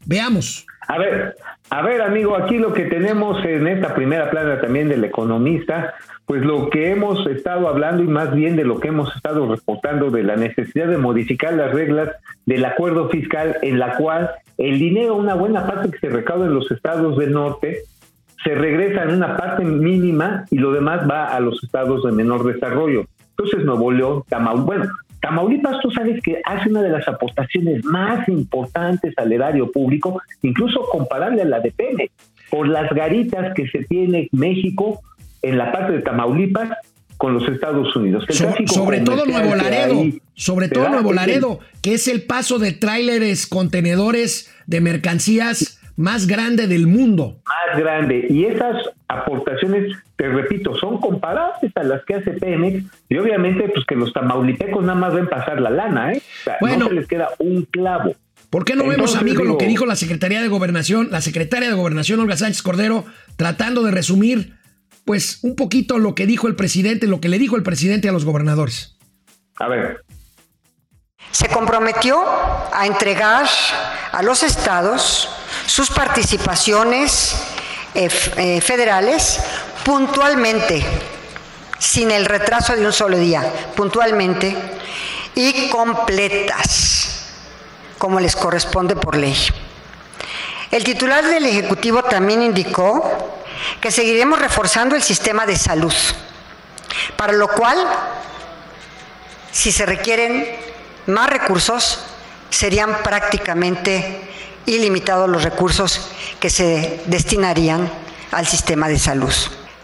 Veamos. 0.06 0.66
A 0.88 0.98
ver, 0.98 1.36
a 1.70 1.82
ver, 1.84 2.02
amigo, 2.02 2.36
aquí 2.36 2.58
lo 2.58 2.74
que 2.74 2.84
tenemos 2.86 3.44
en 3.46 3.68
esta 3.68 3.94
primera 3.96 4.30
plana 4.30 4.60
también 4.60 4.90
del 4.90 5.04
economista, 5.06 5.94
pues 6.26 6.44
lo 6.44 6.70
que 6.70 6.92
hemos 6.92 7.26
estado 7.28 7.70
hablando 7.70 8.04
y 8.04 8.08
más 8.08 8.34
bien 8.34 8.56
de 8.56 8.66
lo 8.66 8.80
que 8.80 8.90
hemos 8.90 9.16
estado 9.16 9.50
reportando 9.54 10.12
de 10.12 10.24
la 10.24 10.36
necesidad 10.36 10.88
de 10.88 10.98
modificar 10.98 11.54
las 11.54 11.72
reglas 11.72 12.10
del 12.46 12.66
acuerdo 12.66 13.10
fiscal 13.10 13.58
en 13.62 13.80
la 13.80 13.96
cual 13.96 14.32
el 14.58 14.80
dinero, 14.80 15.16
una 15.16 15.36
buena 15.36 15.66
parte 15.66 15.92
que 15.92 16.00
se 16.00 16.10
recauda 16.10 16.46
en 16.48 16.56
los 16.56 16.70
estados 16.72 17.18
del 17.18 17.32
norte, 17.32 17.84
se 18.44 18.56
regresa 18.56 19.04
en 19.04 19.12
una 19.12 19.38
parte 19.38 19.64
mínima 19.64 20.46
y 20.50 20.58
lo 20.58 20.72
demás 20.72 21.08
va 21.10 21.28
a 21.28 21.40
los 21.40 21.64
estados 21.64 22.04
de 22.04 22.12
menor 22.12 22.44
desarrollo. 22.44 23.06
Entonces 23.32 23.66
Nuevo 23.66 23.92
León, 23.92 24.24
Tamaulipas, 24.28 24.66
bueno, 24.66 24.92
Tamaulipas 25.22 25.80
tú 25.82 25.92
sabes 25.92 26.22
que 26.24 26.42
hace 26.46 26.70
una 26.70 26.82
de 26.82 26.90
las 26.90 27.08
aportaciones 27.08 27.86
más 27.86 28.28
importantes 28.28 29.14
al 29.18 29.32
erario 29.32 29.72
público, 29.72 30.22
incluso 30.42 30.82
comparable 30.92 31.44
a 31.44 31.46
la 31.46 31.60
de 31.60 31.72
Pemex, 31.72 32.12
por 32.50 32.68
las 32.68 32.90
garitas 32.92 33.54
que 33.54 33.68
se 33.68 33.84
tiene 33.86 34.28
México 34.32 35.02
en 35.42 35.58
la 35.58 35.72
parte 35.72 35.94
de 35.94 36.02
Tamaulipas 36.02 36.70
con 37.18 37.36
los 37.36 37.48
Estados 37.48 37.96
Unidos. 37.96 38.26
So, 38.30 38.52
sobre 38.66 39.02
todo 39.02 39.28
Nuevo 39.28 39.56
Laredo, 39.56 40.04
sobre 40.34 40.70
todo 40.70 40.90
Nuevo 40.90 41.14
Laredo, 41.14 41.60
que 41.84 41.94
es 41.94 42.08
el 42.08 42.24
paso 42.24 42.58
de 42.58 42.72
tráileres, 42.72 43.46
contenedores 43.46 44.52
de 44.66 44.82
mercancías 44.82 45.81
más 45.96 46.28
grande 46.28 46.68
del 46.68 46.88
mundo. 46.88 47.42
Más 47.46 47.80
grande. 47.80 48.28
Y 48.30 48.46
esas 48.46 48.76
aportaciones, 49.08 49.96
te 50.16 50.28
repito, 50.30 50.76
son 50.76 51.00
comparables 51.00 51.72
a 51.76 51.84
las 51.84 52.04
que 52.06 52.16
hace 52.16 52.32
Pemex 52.32 52.84
y 53.10 53.18
obviamente 53.18 53.70
pues 53.74 53.86
que 53.86 53.96
los 53.96 54.12
tamaulipecos 54.14 54.84
nada 54.84 54.98
más 55.00 55.14
ven 55.14 55.28
pasar 55.28 55.60
la 55.62 55.70
lana, 55.70 56.14
¿eh? 56.14 56.22
O 56.42 56.44
sea, 56.44 56.58
Bueno. 56.62 56.78
no 56.86 56.88
se 56.90 56.94
les 56.96 57.08
queda 57.08 57.30
un 57.40 57.64
clavo. 57.66 58.16
¿Por 58.50 58.66
qué 58.66 58.74
no 58.76 58.82
vemos, 58.84 58.96
Entonces, 58.96 59.22
amigo, 59.22 59.40
lo 59.44 59.46
digo- 59.52 59.58
que 59.60 59.68
dijo 59.68 59.86
la 59.86 59.96
Secretaría 59.96 60.42
de 60.42 60.48
Gobernación, 60.50 61.10
la 61.12 61.22
secretaria 61.22 61.70
de 61.70 61.76
Gobernación, 61.76 62.20
Olga 62.20 62.36
Sánchez 62.36 62.62
Cordero, 62.62 63.06
tratando 63.38 63.84
de 63.84 63.92
resumir, 63.92 64.56
pues, 65.06 65.40
un 65.44 65.56
poquito 65.56 66.00
lo 66.00 66.16
que 66.16 66.26
dijo 66.26 66.48
el 66.48 66.56
presidente, 66.56 67.08
lo 67.08 67.22
que 67.22 67.30
le 67.30 67.40
dijo 67.40 67.56
el 67.56 67.64
presidente 67.64 68.10
a 68.10 68.12
los 68.12 68.26
gobernadores? 68.26 68.98
A 69.58 69.68
ver, 69.70 70.04
se 71.32 71.48
comprometió 71.48 72.18
a 72.74 72.86
entregar 72.88 73.46
a 74.12 74.22
los 74.24 74.44
estados 74.44 75.30
sus 75.66 75.90
participaciones 75.90 77.36
eh, 77.94 78.10
eh, 78.38 78.62
federales 78.62 79.40
puntualmente, 79.84 80.86
sin 81.80 82.12
el 82.12 82.26
retraso 82.26 82.76
de 82.76 82.86
un 82.86 82.94
solo 82.94 83.18
día, 83.18 83.44
puntualmente 83.76 84.56
y 85.36 85.70
completas, 85.70 87.28
como 87.98 88.20
les 88.20 88.36
corresponde 88.36 88.96
por 88.96 89.18
ley. 89.18 89.36
El 90.72 90.84
titular 90.84 91.26
del 91.26 91.46
Ejecutivo 91.46 92.04
también 92.04 92.42
indicó 92.42 93.38
que 93.82 93.92
seguiremos 93.92 94.40
reforzando 94.40 94.96
el 94.96 95.04
sistema 95.04 95.46
de 95.46 95.58
salud, 95.58 95.94
para 97.18 97.34
lo 97.34 97.48
cual 97.50 97.78
si 99.52 99.72
se 99.72 99.86
requieren 99.86 100.48
más 101.08 101.30
recursos, 101.30 102.00
serían 102.50 103.04
prácticamente 103.04 104.31
ilimitados 104.66 105.30
los 105.30 105.44
recursos 105.44 106.10
que 106.40 106.50
se 106.50 107.02
destinarían 107.06 107.92
al 108.32 108.48
sistema 108.48 108.88
de 108.88 109.00
salud. 109.00 109.34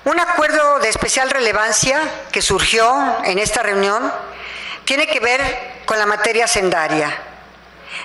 Un 0.05 0.19
acuerdo 0.19 0.79
de 0.79 0.89
especial 0.89 1.29
relevancia 1.29 1.99
que 2.31 2.41
surgió 2.41 3.17
en 3.25 3.39
esta 3.39 3.61
reunión 3.61 4.11
tiene 4.85 5.07
que 5.07 5.19
ver 5.19 5.41
con 5.85 5.99
la 5.99 6.05
materia 6.05 6.47
sendaria, 6.47 7.13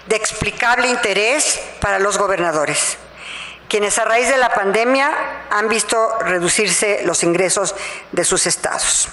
de 0.07 0.17
explicable 0.17 0.89
interés 0.89 1.61
para 1.81 2.01
los 2.01 2.19
gobernadores, 2.19 2.99
quienes 3.69 3.99
a 3.99 4.05
raíz 4.05 4.29
de 4.29 4.37
la 4.37 4.53
pandemia 4.53 5.11
han 5.51 5.69
visto 5.69 6.19
reducirse 6.21 7.03
los 7.05 7.23
ingresos 7.23 7.75
de 8.11 8.25
sus 8.25 8.47
estados. 8.47 9.09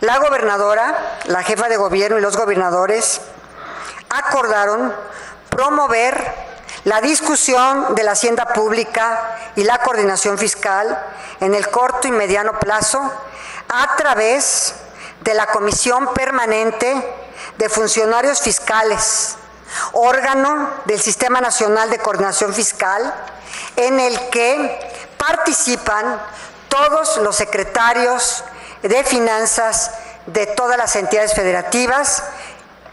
La 0.00 0.18
gobernadora, 0.18 1.18
la 1.26 1.42
jefa 1.44 1.68
de 1.68 1.76
gobierno 1.76 2.18
y 2.18 2.22
los 2.22 2.36
gobernadores 2.36 3.20
acordaron 4.10 4.92
promover 5.48 6.43
la 6.84 7.00
discusión 7.00 7.94
de 7.94 8.02
la 8.02 8.12
hacienda 8.12 8.46
pública 8.52 9.38
y 9.56 9.64
la 9.64 9.78
coordinación 9.78 10.38
fiscal 10.38 11.02
en 11.40 11.54
el 11.54 11.68
corto 11.70 12.08
y 12.08 12.12
mediano 12.12 12.58
plazo 12.58 13.00
a 13.68 13.96
través 13.96 14.74
de 15.22 15.34
la 15.34 15.46
Comisión 15.46 16.12
Permanente 16.12 16.94
de 17.56 17.68
Funcionarios 17.68 18.40
Fiscales, 18.42 19.36
órgano 19.92 20.70
del 20.84 21.00
Sistema 21.00 21.40
Nacional 21.40 21.88
de 21.88 21.98
Coordinación 21.98 22.52
Fiscal, 22.52 23.14
en 23.76 23.98
el 23.98 24.28
que 24.28 24.92
participan 25.16 26.20
todos 26.68 27.16
los 27.18 27.34
secretarios 27.34 28.44
de 28.82 29.02
finanzas 29.04 29.92
de 30.26 30.46
todas 30.46 30.76
las 30.76 30.94
entidades 30.96 31.34
federativas 31.34 32.22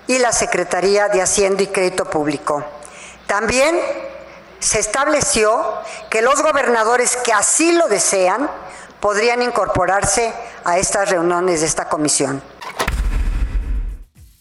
y 0.07 0.17
la 0.19 0.31
Secretaría 0.31 1.10
de 1.10 1.21
Hacienda 1.21 1.63
y 1.63 1.67
Crédito 1.67 2.05
Público. 2.05 2.80
También 3.31 3.77
se 4.59 4.79
estableció 4.79 5.57
que 6.09 6.21
los 6.21 6.43
gobernadores 6.43 7.17
que 7.23 7.31
así 7.31 7.71
lo 7.71 7.88
desean 7.88 8.50
podrían 9.00 9.41
incorporarse 9.41 10.33
a 10.65 10.77
estas 10.77 11.09
reuniones 11.09 11.61
de 11.61 11.67
esta 11.67 11.88
comisión. 11.88 12.41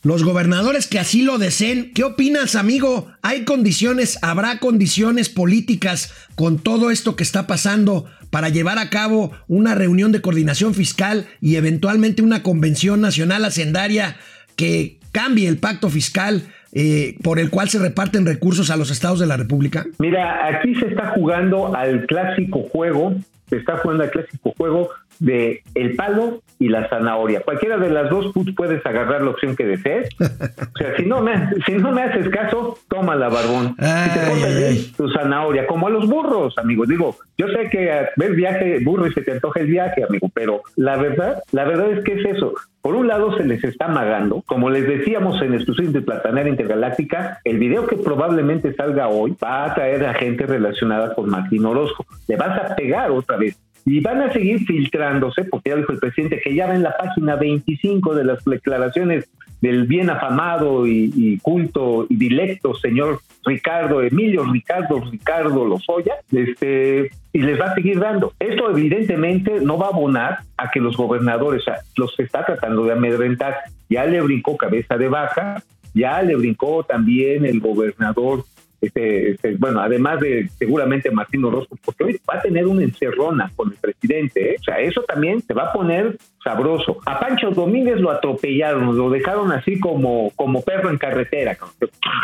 Los 0.03 0.25
gobernadores 0.25 0.89
que 0.89 0.99
así 0.99 1.23
lo 1.23 1.39
deseen, 1.39 1.93
¿qué 1.95 2.03
opinas, 2.03 2.57
amigo? 2.57 3.07
¿Hay 3.23 3.45
condiciones, 3.45 4.19
habrá 4.23 4.59
condiciones 4.59 5.29
políticas 5.29 6.11
con 6.35 6.59
todo 6.59 6.91
esto 6.91 7.15
que 7.15 7.23
está 7.23 7.47
pasando 7.47 8.07
para 8.31 8.49
llevar 8.49 8.81
a 8.81 8.91
cabo 8.91 9.31
una 9.47 9.77
reunión 9.77 10.11
de 10.11 10.21
coordinación 10.21 10.75
fiscal 10.75 11.29
y 11.41 11.55
eventualmente 11.55 12.23
una 12.23 12.43
convención 12.43 13.01
nacional 13.01 13.45
hacendaria 13.45 14.17
que 14.57 14.99
cambie 15.13 15.47
el 15.47 15.59
pacto 15.59 15.91
fiscal 15.91 16.53
eh, 16.73 17.17
por 17.23 17.39
el 17.39 17.51
cual 17.51 17.69
se 17.69 17.79
reparten 17.79 18.27
recursos 18.27 18.71
a 18.71 18.77
los 18.77 18.91
estados 18.91 19.19
de 19.19 19.27
la 19.27 19.37
República? 19.37 19.87
Mira, 19.99 20.47
aquí 20.47 20.75
se 20.77 20.87
está 20.87 21.11
jugando 21.11 21.75
al 21.75 22.07
clásico 22.07 22.63
juego, 22.73 23.15
se 23.49 23.57
está 23.57 23.77
jugando 23.79 24.05
al 24.05 24.11
clásico 24.11 24.55
juego 24.57 24.91
de 25.21 25.63
el 25.75 25.95
palo 25.95 26.43
y 26.59 26.69
la 26.69 26.89
zanahoria. 26.89 27.41
Cualquiera 27.41 27.79
de 27.79 27.91
las 27.91 28.11
dos 28.11 28.33
puedes 28.57 28.85
agarrar 28.85 29.23
la 29.23 29.31
opción 29.31 29.55
que 29.55 29.65
desees. 29.65 30.09
O 30.21 30.79
sea, 30.79 30.97
si 30.97 31.07
no 31.07 31.21
me, 31.21 31.33
si 31.67 31.73
no 31.75 31.93
me 31.93 32.03
haces 32.03 32.29
caso, 32.29 32.79
toma 32.89 33.15
la 33.15 33.29
barbón. 33.29 33.77
si 33.79 34.11
te 34.11 34.21
Ay, 34.21 34.93
tu 34.97 35.09
zanahoria, 35.11 35.67
como 35.67 35.87
a 35.87 35.91
los 35.91 36.09
burros, 36.09 36.57
amigos. 36.59 36.89
Digo, 36.89 37.17
yo 37.39 37.49
sé 37.49 37.69
que 37.71 38.07
ves 38.17 38.35
viaje, 38.35 38.81
burro 38.85 39.07
y 39.07 39.13
se 39.13 39.23
te 39.23 39.33
antoja 39.33 39.61
el 39.61 39.67
viaje, 39.67 40.05
amigo, 40.05 40.31
pero 40.35 40.63
la 40.77 40.97
verdad, 40.97 41.43
la 41.53 41.65
verdad 41.65 41.91
es 41.93 42.05
que 42.05 42.15
es 42.15 42.37
eso. 42.37 42.55
Por 42.83 42.95
un 42.95 43.09
lado 43.09 43.37
se 43.37 43.45
les 43.45 43.63
está 43.63 43.87
amagando, 43.87 44.43
como 44.47 44.71
les 44.71 44.87
decíamos 44.87 45.41
en 45.43 45.55
Exclusión 45.55 45.93
de 45.93 46.01
Platanera 46.01 46.49
Intergaláctica, 46.49 47.41
el 47.45 47.59
video 47.59 47.87
que 47.87 47.97
probablemente 47.97 48.75
salga 48.75 49.09
hoy 49.09 49.37
va 49.43 49.65
a 49.65 49.75
traer 49.75 50.05
a 50.07 50.15
gente 50.15 50.47
relacionada 50.47 51.15
con 51.15 51.29
Martín 51.29 51.67
Orozco. 51.67 52.07
Le 52.27 52.37
vas 52.37 52.59
a 52.59 52.75
pegar 52.75 53.11
otra 53.11 53.37
vez. 53.37 53.59
Y 53.91 53.99
van 53.99 54.23
a 54.23 54.33
seguir 54.33 54.65
filtrándose, 54.67 55.43
porque 55.43 55.71
ya 55.71 55.77
dijo 55.77 55.91
el 55.91 55.99
presidente 55.99 56.41
que 56.41 56.55
ya 56.55 56.69
ven 56.69 56.85
la 56.85 56.97
página 56.97 57.35
25 57.35 58.15
de 58.15 58.25
las 58.25 58.45
declaraciones 58.45 59.29
del 59.61 59.89
bien 59.89 60.09
afamado 60.11 60.87
y, 60.87 61.37
culto 61.43 62.07
y 62.09 62.15
dilecto 62.15 62.77
señor 62.77 63.19
Ricardo, 63.45 64.01
Emilio 64.01 64.45
Ricardo, 64.45 65.03
Ricardo 65.11 65.65
Lozoya, 65.65 66.15
este, 66.31 67.11
y 67.33 67.39
les 67.41 67.61
va 67.61 67.73
a 67.73 67.75
seguir 67.75 67.99
dando. 67.99 68.33
Esto 68.39 68.71
evidentemente 68.71 69.61
no 69.61 69.77
va 69.77 69.87
a 69.87 69.91
abonar 69.91 70.39
a 70.57 70.71
que 70.71 70.79
los 70.79 70.97
gobernadores, 70.97 71.65
los 71.97 72.15
que 72.15 72.23
está 72.23 72.47
tratando 72.47 72.85
de 72.85 72.93
amedrentar, 72.93 73.57
ya 73.89 74.05
le 74.05 74.21
brincó 74.21 74.57
cabeza 74.57 74.99
de 74.99 75.09
baja, 75.09 75.65
ya 75.95 76.23
le 76.23 76.37
brincó 76.37 76.85
también 76.85 77.45
el 77.45 77.59
gobernador 77.59 78.45
este, 78.81 79.33
este, 79.33 79.57
bueno, 79.57 79.81
además 79.81 80.21
de 80.21 80.49
seguramente 80.59 81.11
Martín 81.11 81.45
Orozco, 81.45 81.77
porque 81.85 82.05
hoy 82.05 82.21
va 82.29 82.39
a 82.39 82.43
tener 82.43 82.67
una 82.67 82.83
encerrona 82.83 83.51
con 83.55 83.73
el 83.73 83.79
presidente, 83.79 84.53
¿eh? 84.53 84.57
o 84.61 84.63
sea, 84.63 84.79
eso 84.81 85.03
también 85.03 85.43
se 85.43 85.55
va 85.55 85.65
a 85.65 85.73
poner 85.73 86.17
sabroso. 86.43 86.99
A 87.07 87.21
Pancho 87.21 87.51
Domínguez 87.51 88.01
lo 88.01 88.11
atropellaron, 88.11 88.97
lo 88.97 89.11
dejaron 89.11 89.53
así 89.53 89.79
como, 89.79 90.31
como 90.37 90.63
perro 90.63 90.91
en 90.91 90.99
carretera. 90.99 91.57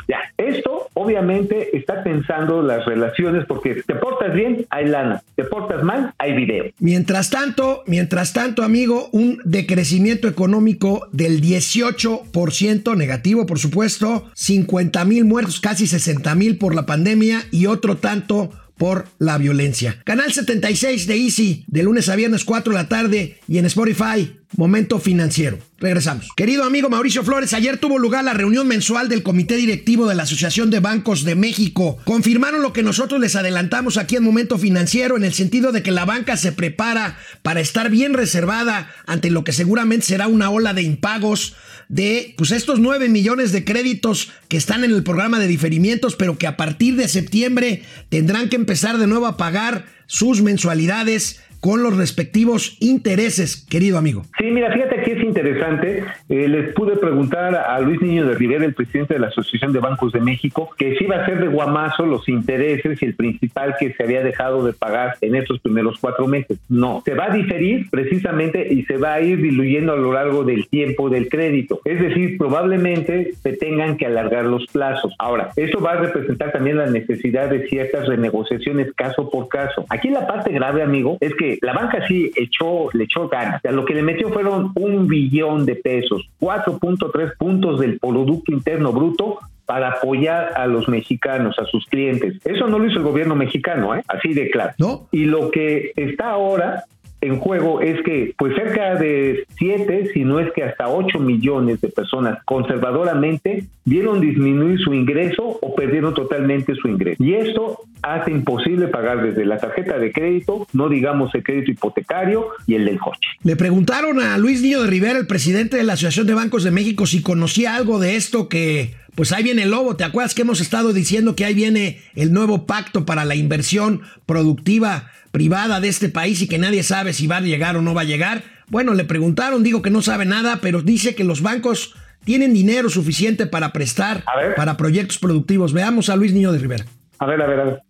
Ya, 0.09 0.21
esto 0.39 0.89
obviamente 0.95 1.77
está 1.77 2.03
pensando 2.03 2.63
las 2.63 2.85
relaciones, 2.87 3.45
porque 3.47 3.83
te 3.87 3.95
portas 3.95 4.33
bien, 4.33 4.67
hay 4.71 4.87
lana, 4.87 5.23
te 5.35 5.45
portas 5.45 5.83
mal, 5.83 6.15
hay 6.19 6.35
video. 6.35 6.67
Mientras 6.79 7.31
tanto, 7.31 7.83
mientras 7.87 8.33
tanto, 8.33 8.63
amigo, 8.63 9.09
un 9.13 9.39
decrecimiento 9.45 10.29
económico 10.29 11.09
del 11.13 11.43
18% 11.43 12.97
negativo, 12.97 13.47
por 13.47 13.59
supuesto, 13.59 14.25
50 14.35 15.05
mil 15.05 15.25
muertos, 15.25 15.61
casi 15.61 15.87
60 15.87 16.35
mil 16.35 16.46
por 16.55 16.75
la 16.75 16.87
pandemia 16.87 17.45
y 17.51 17.67
otro 17.67 17.97
tanto 17.97 18.51
por 18.77 19.07
la 19.19 19.39
violencia. 19.39 20.01
Canal 20.05 20.33
76 20.33 21.07
de 21.07 21.17
Easy, 21.17 21.65
de 21.67 21.83
lunes 21.83 22.09
a 22.09 22.17
viernes 22.17 22.45
4 22.45 22.73
de 22.73 22.79
la 22.79 22.89
tarde 22.89 23.39
y 23.49 23.59
en 23.59 23.65
Spotify, 23.67 24.37
Momento 24.57 24.99
Financiero. 24.99 25.59
Regresamos. 25.79 26.29
Querido 26.37 26.65
amigo 26.65 26.89
Mauricio 26.89 27.23
Flores, 27.23 27.53
ayer 27.53 27.79
tuvo 27.79 27.99
lugar 27.99 28.25
la 28.25 28.33
reunión 28.33 28.67
mensual 28.67 29.09
del 29.09 29.23
Comité 29.23 29.57
Directivo 29.57 30.07
de 30.07 30.15
la 30.15 30.23
Asociación 30.23 30.71
de 30.71 30.81
Bancos 30.81 31.25
de 31.25 31.35
México. 31.35 31.99
Confirmaron 32.05 32.63
lo 32.63 32.73
que 32.73 32.83
nosotros 32.83 33.21
les 33.21 33.37
adelantamos 33.37 33.97
aquí 33.97 34.17
en 34.17 34.25
Momento 34.25 34.59
Financiero 34.59 35.17
en 35.17 35.25
el 35.25 35.35
sentido 35.35 35.73
de 35.73 35.83
que 35.83 35.91
la 35.91 36.05
banca 36.05 36.37
se 36.37 36.53
prepara 36.53 37.19
para 37.43 37.61
estar 37.61 37.91
bien 37.91 38.15
reservada 38.15 38.91
ante 39.07 39.31
lo 39.31 39.45
que 39.45 39.53
seguramente 39.53 40.07
será 40.07 40.29
una 40.29 40.51
ola 40.51 40.73
de 40.73 40.83
impagos 40.83 41.55
de 41.89 42.35
pues 42.37 42.51
estos 42.51 42.81
9 42.81 43.09
millones 43.09 43.53
de 43.53 43.65
créditos 43.65 44.31
que 44.49 44.57
están 44.57 44.85
en 44.85 44.91
el 44.91 45.03
programa 45.03 45.39
de 45.39 45.47
diferimientos, 45.47 46.17
pero 46.17 46.39
que 46.39 46.47
a 46.47 46.57
partir 46.57 46.97
de 46.97 47.09
septiembre 47.09 47.83
tendrán 48.09 48.49
que 48.49 48.57
empezar 48.57 48.99
de 48.99 49.07
nuevo 49.07 49.27
a 49.27 49.37
pagar 49.37 49.87
sus 50.07 50.43
mensualidades 50.43 51.41
con 51.67 51.83
los 51.83 51.97
respectivos 51.97 52.77
intereses, 52.79 53.67
querido 53.69 53.99
amigo. 53.99 54.23
Sí, 54.39 54.45
mira, 54.53 54.73
fíjate 54.73 55.03
que 55.03 55.13
es 55.15 55.25
interesante. 55.25 56.05
Eh, 56.29 56.47
les 56.47 56.73
pude 56.75 56.97
preguntar 56.97 57.57
a 57.57 57.81
Luis 57.81 58.01
Niño 58.01 58.25
de 58.25 58.37
Rivera, 58.37 58.65
el 58.65 58.73
presidente 58.73 59.15
de 59.15 59.19
la 59.19 59.27
Asociación 59.27 59.73
de 59.73 59.81
Bancos 59.81 60.13
de 60.13 60.21
México, 60.21 60.71
que 60.79 60.95
si 60.95 61.03
iba 61.03 61.17
a 61.17 61.27
ser 61.27 61.41
de 61.41 61.49
guamazo 61.49 62.07
los 62.07 62.29
intereses 62.29 63.03
y 63.03 63.07
el 63.07 63.17
principal 63.17 63.75
que 63.81 63.93
se 63.95 64.05
había 64.05 64.23
dejado 64.23 64.65
de 64.65 64.75
pagar 64.75 65.17
en 65.21 65.35
estos 65.35 65.59
primeros 65.59 65.99
cuatro 66.01 66.29
meses. 66.29 66.57
No, 66.69 67.03
se 67.05 67.15
va 67.15 67.33
a 67.33 67.35
diferir 67.35 67.91
precisamente 67.91 68.73
y 68.73 68.85
se 68.85 68.97
va 68.97 69.15
a 69.15 69.21
ir 69.21 69.43
diluyendo 69.43 69.93
a 69.93 69.97
lo 69.97 70.13
largo 70.13 70.45
del 70.45 70.69
tiempo 70.69 71.11
del 71.11 71.29
crédito. 71.29 71.81
Es 71.85 72.01
decir, 72.01 72.39
probablemente 72.39 73.33
se 73.43 73.55
tengan 73.55 73.97
que 73.97 74.07
alargar 74.07 74.45
los 74.45 74.69
plazos. 74.69 75.13
Ahora, 75.19 75.51
eso 75.57 75.81
va 75.81 75.95
a 75.95 75.97
representar 75.97 76.53
también 76.53 76.77
la 76.77 76.87
necesidad 76.87 77.51
de 77.51 77.67
ciertas 77.67 78.07
renegociaciones 78.07 78.93
caso 78.95 79.29
por 79.31 79.49
caso. 79.49 79.85
Aquí 79.89 80.11
la 80.11 80.29
parte 80.29 80.53
grave, 80.53 80.85
amigo, 80.85 81.19
es 81.21 81.35
que 81.35 81.56
la 81.63 81.73
banca 81.73 82.07
sí 82.07 82.31
echó, 82.37 82.89
le 82.93 83.05
echó 83.05 83.29
ganas. 83.29 83.57
O 83.57 83.61
sea, 83.61 83.73
lo 83.73 83.85
que 83.85 83.95
le 83.95 84.03
metió 84.03 84.29
fueron 84.31 84.73
un 84.75 85.07
billón 85.07 85.67
de 85.67 85.77
pesos, 85.77 86.29
4.3 86.41 87.37
puntos 87.37 87.81
del 87.81 87.99
Producto 87.99 88.53
Interno 88.53 88.93
Bruto 88.93 89.39
para 89.67 89.91
apoyar 89.91 90.53
a 90.57 90.67
los 90.67 90.89
mexicanos, 90.89 91.59
a 91.59 91.65
sus 91.67 91.85
clientes. 91.87 92.41
Eso 92.45 92.69
no 92.69 92.79
lo 92.79 92.87
hizo 92.87 92.99
el 92.99 93.05
gobierno 93.05 93.35
mexicano, 93.35 93.97
¿eh? 93.97 94.03
así 94.07 94.33
de 94.33 94.49
claro. 94.49 94.73
¿No? 94.79 95.09
Y 95.11 95.25
lo 95.25 95.51
que 95.51 95.93
está 95.97 96.31
ahora 96.31 96.85
en 97.21 97.39
juego 97.39 97.81
es 97.81 98.03
que 98.03 98.35
pues 98.37 98.55
cerca 98.55 98.95
de 98.97 99.47
7, 99.59 100.11
si 100.13 100.25
no 100.25 100.39
es 100.39 100.53
que 100.53 100.63
hasta 100.63 100.89
8 100.89 101.19
millones 101.19 101.81
de 101.81 101.89
personas 101.89 102.39
conservadoramente 102.45 103.65
vieron 103.85 104.21
disminuir 104.21 104.79
su 104.81 104.93
ingreso 104.93 105.59
o 105.61 105.75
perdieron 105.75 106.15
totalmente 106.15 106.75
su 106.75 106.89
ingreso. 106.89 107.23
Y 107.23 107.35
esto 107.35 107.81
hace 108.03 108.31
imposible 108.31 108.89
pagar 108.89 109.23
desde 109.23 109.45
la 109.45 109.59
tarjeta 109.59 109.99
de 109.99 110.13
crédito, 110.13 110.67
no 110.73 110.89
digamos 110.89 111.35
el 111.35 111.43
crédito 111.43 111.71
hipotecario 111.71 112.49
y 112.67 112.75
el 112.75 112.85
del 112.85 112.99
coche. 112.99 113.29
Le 113.43 113.57
preguntaron 113.57 114.21
a 114.21 114.37
Luis 114.39 114.63
Niño 114.63 114.83
de 114.83 114.89
Rivera, 114.89 115.19
el 115.19 115.27
presidente 115.27 115.77
de 115.77 115.85
la 115.85 115.95
Asociación 115.95 116.27
de 116.27 116.35
Bancos 116.35 116.65
de 116.65 116.71
México, 116.71 117.07
si 117.07 117.23
conocía 117.23 117.75
algo 117.75 117.99
de 117.99 118.17
esto 118.17 118.49
que 118.49 118.95
pues 119.17 119.33
ahí 119.33 119.43
viene 119.43 119.63
el 119.63 119.71
lobo. 119.71 119.97
¿Te 119.97 120.05
acuerdas 120.05 120.35
que 120.35 120.43
hemos 120.43 120.61
estado 120.61 120.93
diciendo 120.93 121.35
que 121.35 121.45
ahí 121.45 121.55
viene 121.55 122.03
el 122.15 122.33
nuevo 122.33 122.67
pacto 122.67 123.05
para 123.05 123.25
la 123.25 123.35
inversión 123.35 124.03
productiva 124.27 125.11
privada 125.33 125.81
de 125.81 125.89
este 125.89 126.09
país 126.09 126.41
y 126.43 126.49
que 126.49 126.59
nadie 126.59 126.83
sabe 126.83 127.13
si 127.13 127.27
va 127.27 127.39
a 127.39 127.41
llegar 127.41 127.77
o 127.77 127.83
no 127.83 127.95
va 127.95 128.03
a 128.03 128.05
llegar? 128.05 128.45
Bueno, 128.69 128.95
le 128.95 129.05
preguntaron, 129.05 129.63
digo 129.63 129.83
que 129.83 129.91
no 129.91 130.03
sabe 130.03 130.27
nada, 130.27 130.61
pero 130.61 130.83
dice 130.83 131.15
que 131.15 131.25
los 131.25 131.41
bancos 131.41 131.95
tienen 132.25 132.53
dinero 132.53 132.91
suficiente 132.91 133.47
para 133.47 133.73
prestar 133.73 134.23
para 134.57 134.77
proyectos 134.77 135.19
productivos. 135.19 135.73
Veamos 135.73 136.11
a 136.11 136.17
Luis 136.17 136.33
Niño 136.33 136.53
de 136.53 136.59
Rivera. 136.59 136.85
A 137.19 137.27
ver, 137.27 137.41
a 137.41 137.47
ver, 137.47 137.61
a 137.61 137.65
ver. 137.65 137.83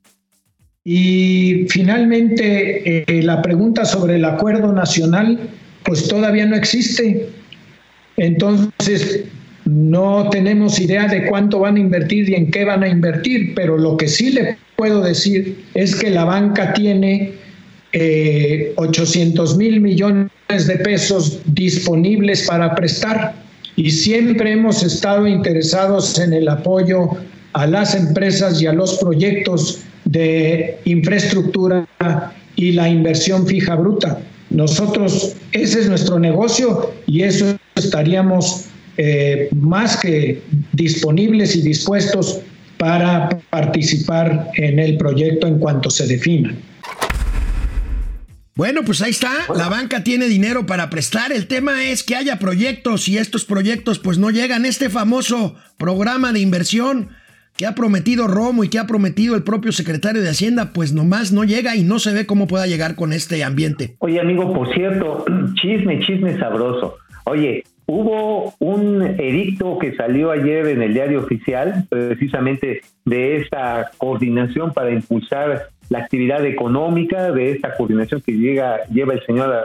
Y 0.84 1.66
finalmente, 1.68 3.02
eh, 3.02 3.22
la 3.24 3.42
pregunta 3.42 3.84
sobre 3.84 4.16
el 4.16 4.24
acuerdo 4.24 4.72
nacional, 4.72 5.40
pues 5.84 6.06
todavía 6.06 6.46
no 6.46 6.54
existe. 6.54 7.28
Entonces, 8.16 9.24
no 9.66 10.28
tenemos 10.30 10.78
idea 10.78 11.08
de 11.08 11.26
cuánto 11.26 11.58
van 11.58 11.76
a 11.76 11.80
invertir 11.80 12.30
y 12.30 12.34
en 12.34 12.50
qué 12.50 12.64
van 12.64 12.84
a 12.84 12.88
invertir, 12.88 13.52
pero 13.54 13.76
lo 13.76 13.96
que 13.96 14.06
sí 14.06 14.30
le 14.30 14.56
puedo 14.76 15.02
decir 15.02 15.64
es 15.74 15.96
que 15.96 16.10
la 16.10 16.24
banca 16.24 16.72
tiene 16.72 17.32
eh, 17.92 18.72
800 18.76 19.56
mil 19.56 19.80
millones 19.80 20.30
de 20.48 20.76
pesos 20.76 21.40
disponibles 21.46 22.46
para 22.46 22.76
prestar 22.76 23.34
y 23.74 23.90
siempre 23.90 24.52
hemos 24.52 24.84
estado 24.84 25.26
interesados 25.26 26.18
en 26.20 26.32
el 26.32 26.48
apoyo 26.48 27.10
a 27.52 27.66
las 27.66 27.94
empresas 27.96 28.62
y 28.62 28.66
a 28.66 28.72
los 28.72 28.98
proyectos 28.98 29.80
de 30.04 30.78
infraestructura 30.84 31.88
y 32.54 32.72
la 32.72 32.88
inversión 32.88 33.46
fija 33.46 33.74
bruta. 33.74 34.20
Nosotros, 34.50 35.34
ese 35.50 35.80
es 35.80 35.88
nuestro 35.88 36.20
negocio 36.20 36.92
y 37.06 37.22
eso 37.22 37.58
estaríamos 37.74 38.66
eh, 38.96 39.48
más 39.54 39.98
que 39.98 40.42
disponibles 40.72 41.56
y 41.56 41.62
dispuestos 41.62 42.40
para 42.78 43.28
participar 43.50 44.50
en 44.54 44.78
el 44.78 44.96
proyecto 44.96 45.46
en 45.46 45.58
cuanto 45.58 45.90
se 45.90 46.06
defina. 46.06 46.54
Bueno, 48.54 48.82
pues 48.86 49.02
ahí 49.02 49.10
está, 49.10 49.32
la 49.54 49.68
banca 49.68 50.02
tiene 50.02 50.28
dinero 50.28 50.64
para 50.64 50.88
prestar, 50.88 51.30
el 51.30 51.46
tema 51.46 51.84
es 51.84 52.02
que 52.02 52.16
haya 52.16 52.38
proyectos 52.38 53.06
y 53.06 53.18
estos 53.18 53.44
proyectos 53.44 53.98
pues 53.98 54.16
no 54.16 54.30
llegan. 54.30 54.64
Este 54.64 54.88
famoso 54.88 55.56
programa 55.76 56.32
de 56.32 56.40
inversión 56.40 57.10
que 57.58 57.66
ha 57.66 57.74
prometido 57.74 58.26
Romo 58.26 58.64
y 58.64 58.70
que 58.70 58.78
ha 58.78 58.86
prometido 58.86 59.34
el 59.34 59.42
propio 59.42 59.72
secretario 59.72 60.22
de 60.22 60.30
Hacienda, 60.30 60.72
pues 60.72 60.94
nomás 60.94 61.32
no 61.32 61.44
llega 61.44 61.76
y 61.76 61.82
no 61.82 61.98
se 61.98 62.12
ve 62.12 62.24
cómo 62.24 62.46
pueda 62.46 62.66
llegar 62.66 62.94
con 62.94 63.12
este 63.12 63.44
ambiente. 63.44 63.96
Oye, 63.98 64.20
amigo, 64.20 64.52
por 64.54 64.72
cierto, 64.72 65.26
chisme, 65.60 66.00
chisme 66.00 66.38
sabroso. 66.38 66.96
Oye, 67.24 67.62
hubo 67.86 68.54
un 68.58 69.02
edicto 69.02 69.78
que 69.78 69.94
salió 69.94 70.30
ayer 70.30 70.66
en 70.66 70.82
el 70.82 70.92
diario 70.92 71.20
oficial, 71.20 71.86
precisamente 71.88 72.82
de 73.04 73.36
esta 73.36 73.90
coordinación 73.98 74.72
para 74.72 74.90
impulsar 74.90 75.68
la 75.88 76.00
actividad 76.00 76.44
económica, 76.44 77.30
de 77.30 77.52
esta 77.52 77.76
coordinación 77.76 78.20
que 78.20 78.32
llega, 78.32 78.84
lleva 78.86 79.14
el 79.14 79.24
señor 79.24 79.64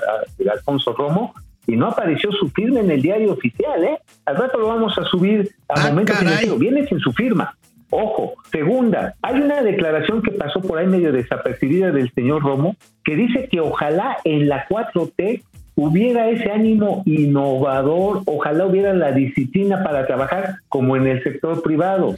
Alfonso 0.51 0.93
Romo, 0.93 1.33
y 1.67 1.75
no 1.75 1.87
apareció 1.87 2.31
su 2.31 2.49
firma 2.49 2.79
en 2.79 2.91
el 2.91 3.01
diario 3.01 3.33
oficial, 3.33 3.83
¿eh? 3.83 3.99
Al 4.25 4.35
rato 4.35 4.57
lo 4.59 4.67
vamos 4.67 4.97
a 4.97 5.03
subir 5.05 5.51
al 5.69 5.81
Ah, 5.81 5.89
momento 5.89 6.13
financiero. 6.13 6.57
Viene 6.57 6.85
sin 6.87 6.99
su 6.99 7.11
firma. 7.13 7.55
Ojo, 7.91 8.35
segunda, 8.51 9.15
hay 9.21 9.41
una 9.41 9.61
declaración 9.61 10.21
que 10.21 10.31
pasó 10.31 10.61
por 10.61 10.77
ahí 10.79 10.87
medio 10.87 11.11
desapercibida 11.11 11.91
del 11.91 12.11
señor 12.13 12.41
Romo 12.41 12.75
que 13.03 13.15
dice 13.15 13.49
que 13.51 13.59
ojalá 13.59 14.17
en 14.23 14.47
la 14.47 14.65
4T 14.67 15.43
hubiera 15.75 16.29
ese 16.29 16.51
ánimo 16.51 17.03
innovador, 17.05 18.23
ojalá 18.25 18.65
hubiera 18.65 18.93
la 18.93 19.11
disciplina 19.11 19.83
para 19.83 20.05
trabajar 20.05 20.57
como 20.69 20.95
en 20.95 21.07
el 21.07 21.23
sector 21.23 21.61
privado. 21.61 22.15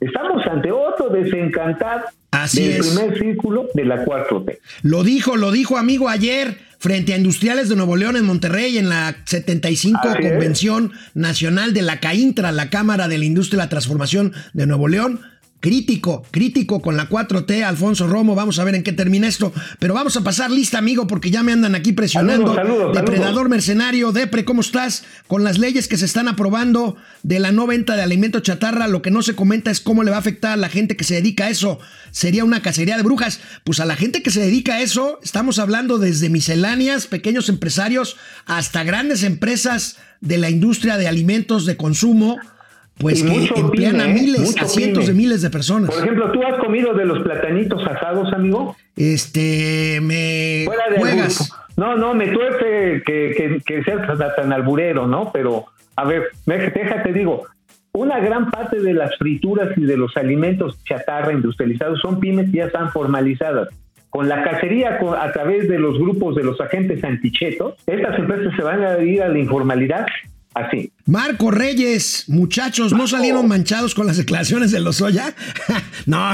Estamos 0.00 0.46
ante 0.46 0.70
otro 0.72 1.08
desencantado 1.10 2.02
Así 2.30 2.68
del 2.68 2.80
es. 2.80 2.88
primer 2.88 3.18
círculo 3.18 3.68
de 3.74 3.84
la 3.84 4.04
4T. 4.04 4.58
Lo 4.82 5.02
dijo, 5.02 5.36
lo 5.36 5.52
dijo 5.52 5.78
amigo 5.78 6.08
ayer 6.08 6.58
frente 6.78 7.14
a 7.14 7.16
Industriales 7.16 7.68
de 7.68 7.76
Nuevo 7.76 7.96
León 7.96 8.16
en 8.16 8.24
Monterrey 8.26 8.76
en 8.76 8.88
la 8.88 9.16
75 9.24 9.98
Así 10.02 10.22
es. 10.22 10.30
Convención 10.30 10.92
Nacional 11.14 11.72
de 11.72 11.82
la 11.82 12.00
CAINTRA, 12.00 12.52
la 12.52 12.68
Cámara 12.68 13.08
de 13.08 13.18
la 13.18 13.24
Industria 13.24 13.56
y 13.56 13.64
la 13.64 13.68
Transformación 13.68 14.32
de 14.52 14.66
Nuevo 14.66 14.88
León. 14.88 15.20
Crítico, 15.66 16.22
crítico 16.30 16.80
con 16.80 16.96
la 16.96 17.08
4T, 17.08 17.64
Alfonso 17.64 18.06
Romo. 18.06 18.36
Vamos 18.36 18.60
a 18.60 18.62
ver 18.62 18.76
en 18.76 18.84
qué 18.84 18.92
termina 18.92 19.26
esto. 19.26 19.52
Pero 19.80 19.94
vamos 19.94 20.16
a 20.16 20.20
pasar 20.20 20.48
lista, 20.48 20.78
amigo, 20.78 21.08
porque 21.08 21.32
ya 21.32 21.42
me 21.42 21.50
andan 21.50 21.74
aquí 21.74 21.92
presionando. 21.92 22.54
Saludos, 22.54 22.76
saludos, 22.78 22.96
Depredador 22.96 23.30
saludos. 23.30 23.48
mercenario, 23.48 24.12
Depre, 24.12 24.44
¿cómo 24.44 24.60
estás? 24.60 25.02
Con 25.26 25.42
las 25.42 25.58
leyes 25.58 25.88
que 25.88 25.96
se 25.96 26.04
están 26.04 26.28
aprobando 26.28 26.94
de 27.24 27.40
la 27.40 27.50
no 27.50 27.66
venta 27.66 27.96
de 27.96 28.02
alimento 28.02 28.38
chatarra, 28.38 28.86
lo 28.86 29.02
que 29.02 29.10
no 29.10 29.22
se 29.22 29.34
comenta 29.34 29.72
es 29.72 29.80
cómo 29.80 30.04
le 30.04 30.12
va 30.12 30.18
a 30.18 30.20
afectar 30.20 30.52
a 30.52 30.56
la 30.56 30.68
gente 30.68 30.96
que 30.96 31.02
se 31.02 31.14
dedica 31.16 31.46
a 31.46 31.50
eso. 31.50 31.80
Sería 32.12 32.44
una 32.44 32.62
cacería 32.62 32.96
de 32.96 33.02
brujas. 33.02 33.40
Pues 33.64 33.80
a 33.80 33.86
la 33.86 33.96
gente 33.96 34.22
que 34.22 34.30
se 34.30 34.38
dedica 34.38 34.74
a 34.74 34.82
eso, 34.82 35.18
estamos 35.24 35.58
hablando 35.58 35.98
desde 35.98 36.30
misceláneas, 36.30 37.08
pequeños 37.08 37.48
empresarios, 37.48 38.16
hasta 38.44 38.84
grandes 38.84 39.24
empresas 39.24 39.96
de 40.20 40.38
la 40.38 40.48
industria 40.48 40.96
de 40.96 41.08
alimentos 41.08 41.66
de 41.66 41.76
consumo, 41.76 42.38
pues 42.98 43.22
Y 43.22 43.48
que 43.48 43.60
emplean 43.60 44.00
a 44.00 44.08
¿eh? 44.08 44.14
miles, 44.14 44.56
a 44.60 44.66
cientos 44.66 45.06
de 45.06 45.12
miles 45.12 45.42
de 45.42 45.50
personas. 45.50 45.90
Por 45.90 46.02
ejemplo, 46.02 46.32
¿tú 46.32 46.42
has 46.44 46.58
comido 46.58 46.94
de 46.94 47.04
los 47.04 47.22
platanitos 47.22 47.86
asados, 47.86 48.32
amigo? 48.32 48.74
Este, 48.96 50.00
me 50.02 50.62
Fuera 50.66 50.88
de 50.90 50.98
juegas. 50.98 51.52
No, 51.76 51.94
no, 51.96 52.14
me 52.14 52.28
tuerce 52.28 53.02
que, 53.04 53.34
que, 53.36 53.60
que 53.64 53.84
seas 53.84 54.00
tan- 54.36 54.52
alburero, 54.52 55.06
¿no? 55.06 55.30
Pero, 55.32 55.66
a 55.94 56.04
ver, 56.04 56.24
déjate 56.46 57.12
digo, 57.12 57.42
una 57.92 58.18
gran 58.20 58.50
parte 58.50 58.80
de 58.80 58.94
las 58.94 59.14
frituras 59.18 59.76
y 59.76 59.82
de 59.84 59.96
los 59.98 60.16
alimentos 60.16 60.82
chatarra 60.84 61.32
industrializados 61.32 62.00
son 62.00 62.18
pymes 62.18 62.50
que 62.50 62.58
ya 62.58 62.64
están 62.66 62.90
formalizadas. 62.92 63.68
Con 64.08 64.28
la 64.28 64.42
cacería 64.42 64.98
a 65.20 65.32
través 65.32 65.68
de 65.68 65.78
los 65.78 65.98
grupos 65.98 66.34
de 66.36 66.44
los 66.44 66.58
agentes 66.62 67.04
antichetos, 67.04 67.74
estas 67.86 68.18
empresas 68.18 68.54
se 68.56 68.62
van 68.62 68.82
a 68.82 68.98
ir 69.02 69.22
a 69.22 69.28
la 69.28 69.38
informalidad 69.38 70.06
así. 70.56 70.90
Marco 71.04 71.50
Reyes, 71.50 72.24
muchachos, 72.28 72.92
¿no 72.92 73.06
salieron 73.06 73.46
manchados 73.46 73.94
con 73.94 74.06
las 74.06 74.16
declaraciones 74.16 74.72
de 74.72 74.80
Lozoya? 74.80 75.34
no. 76.06 76.30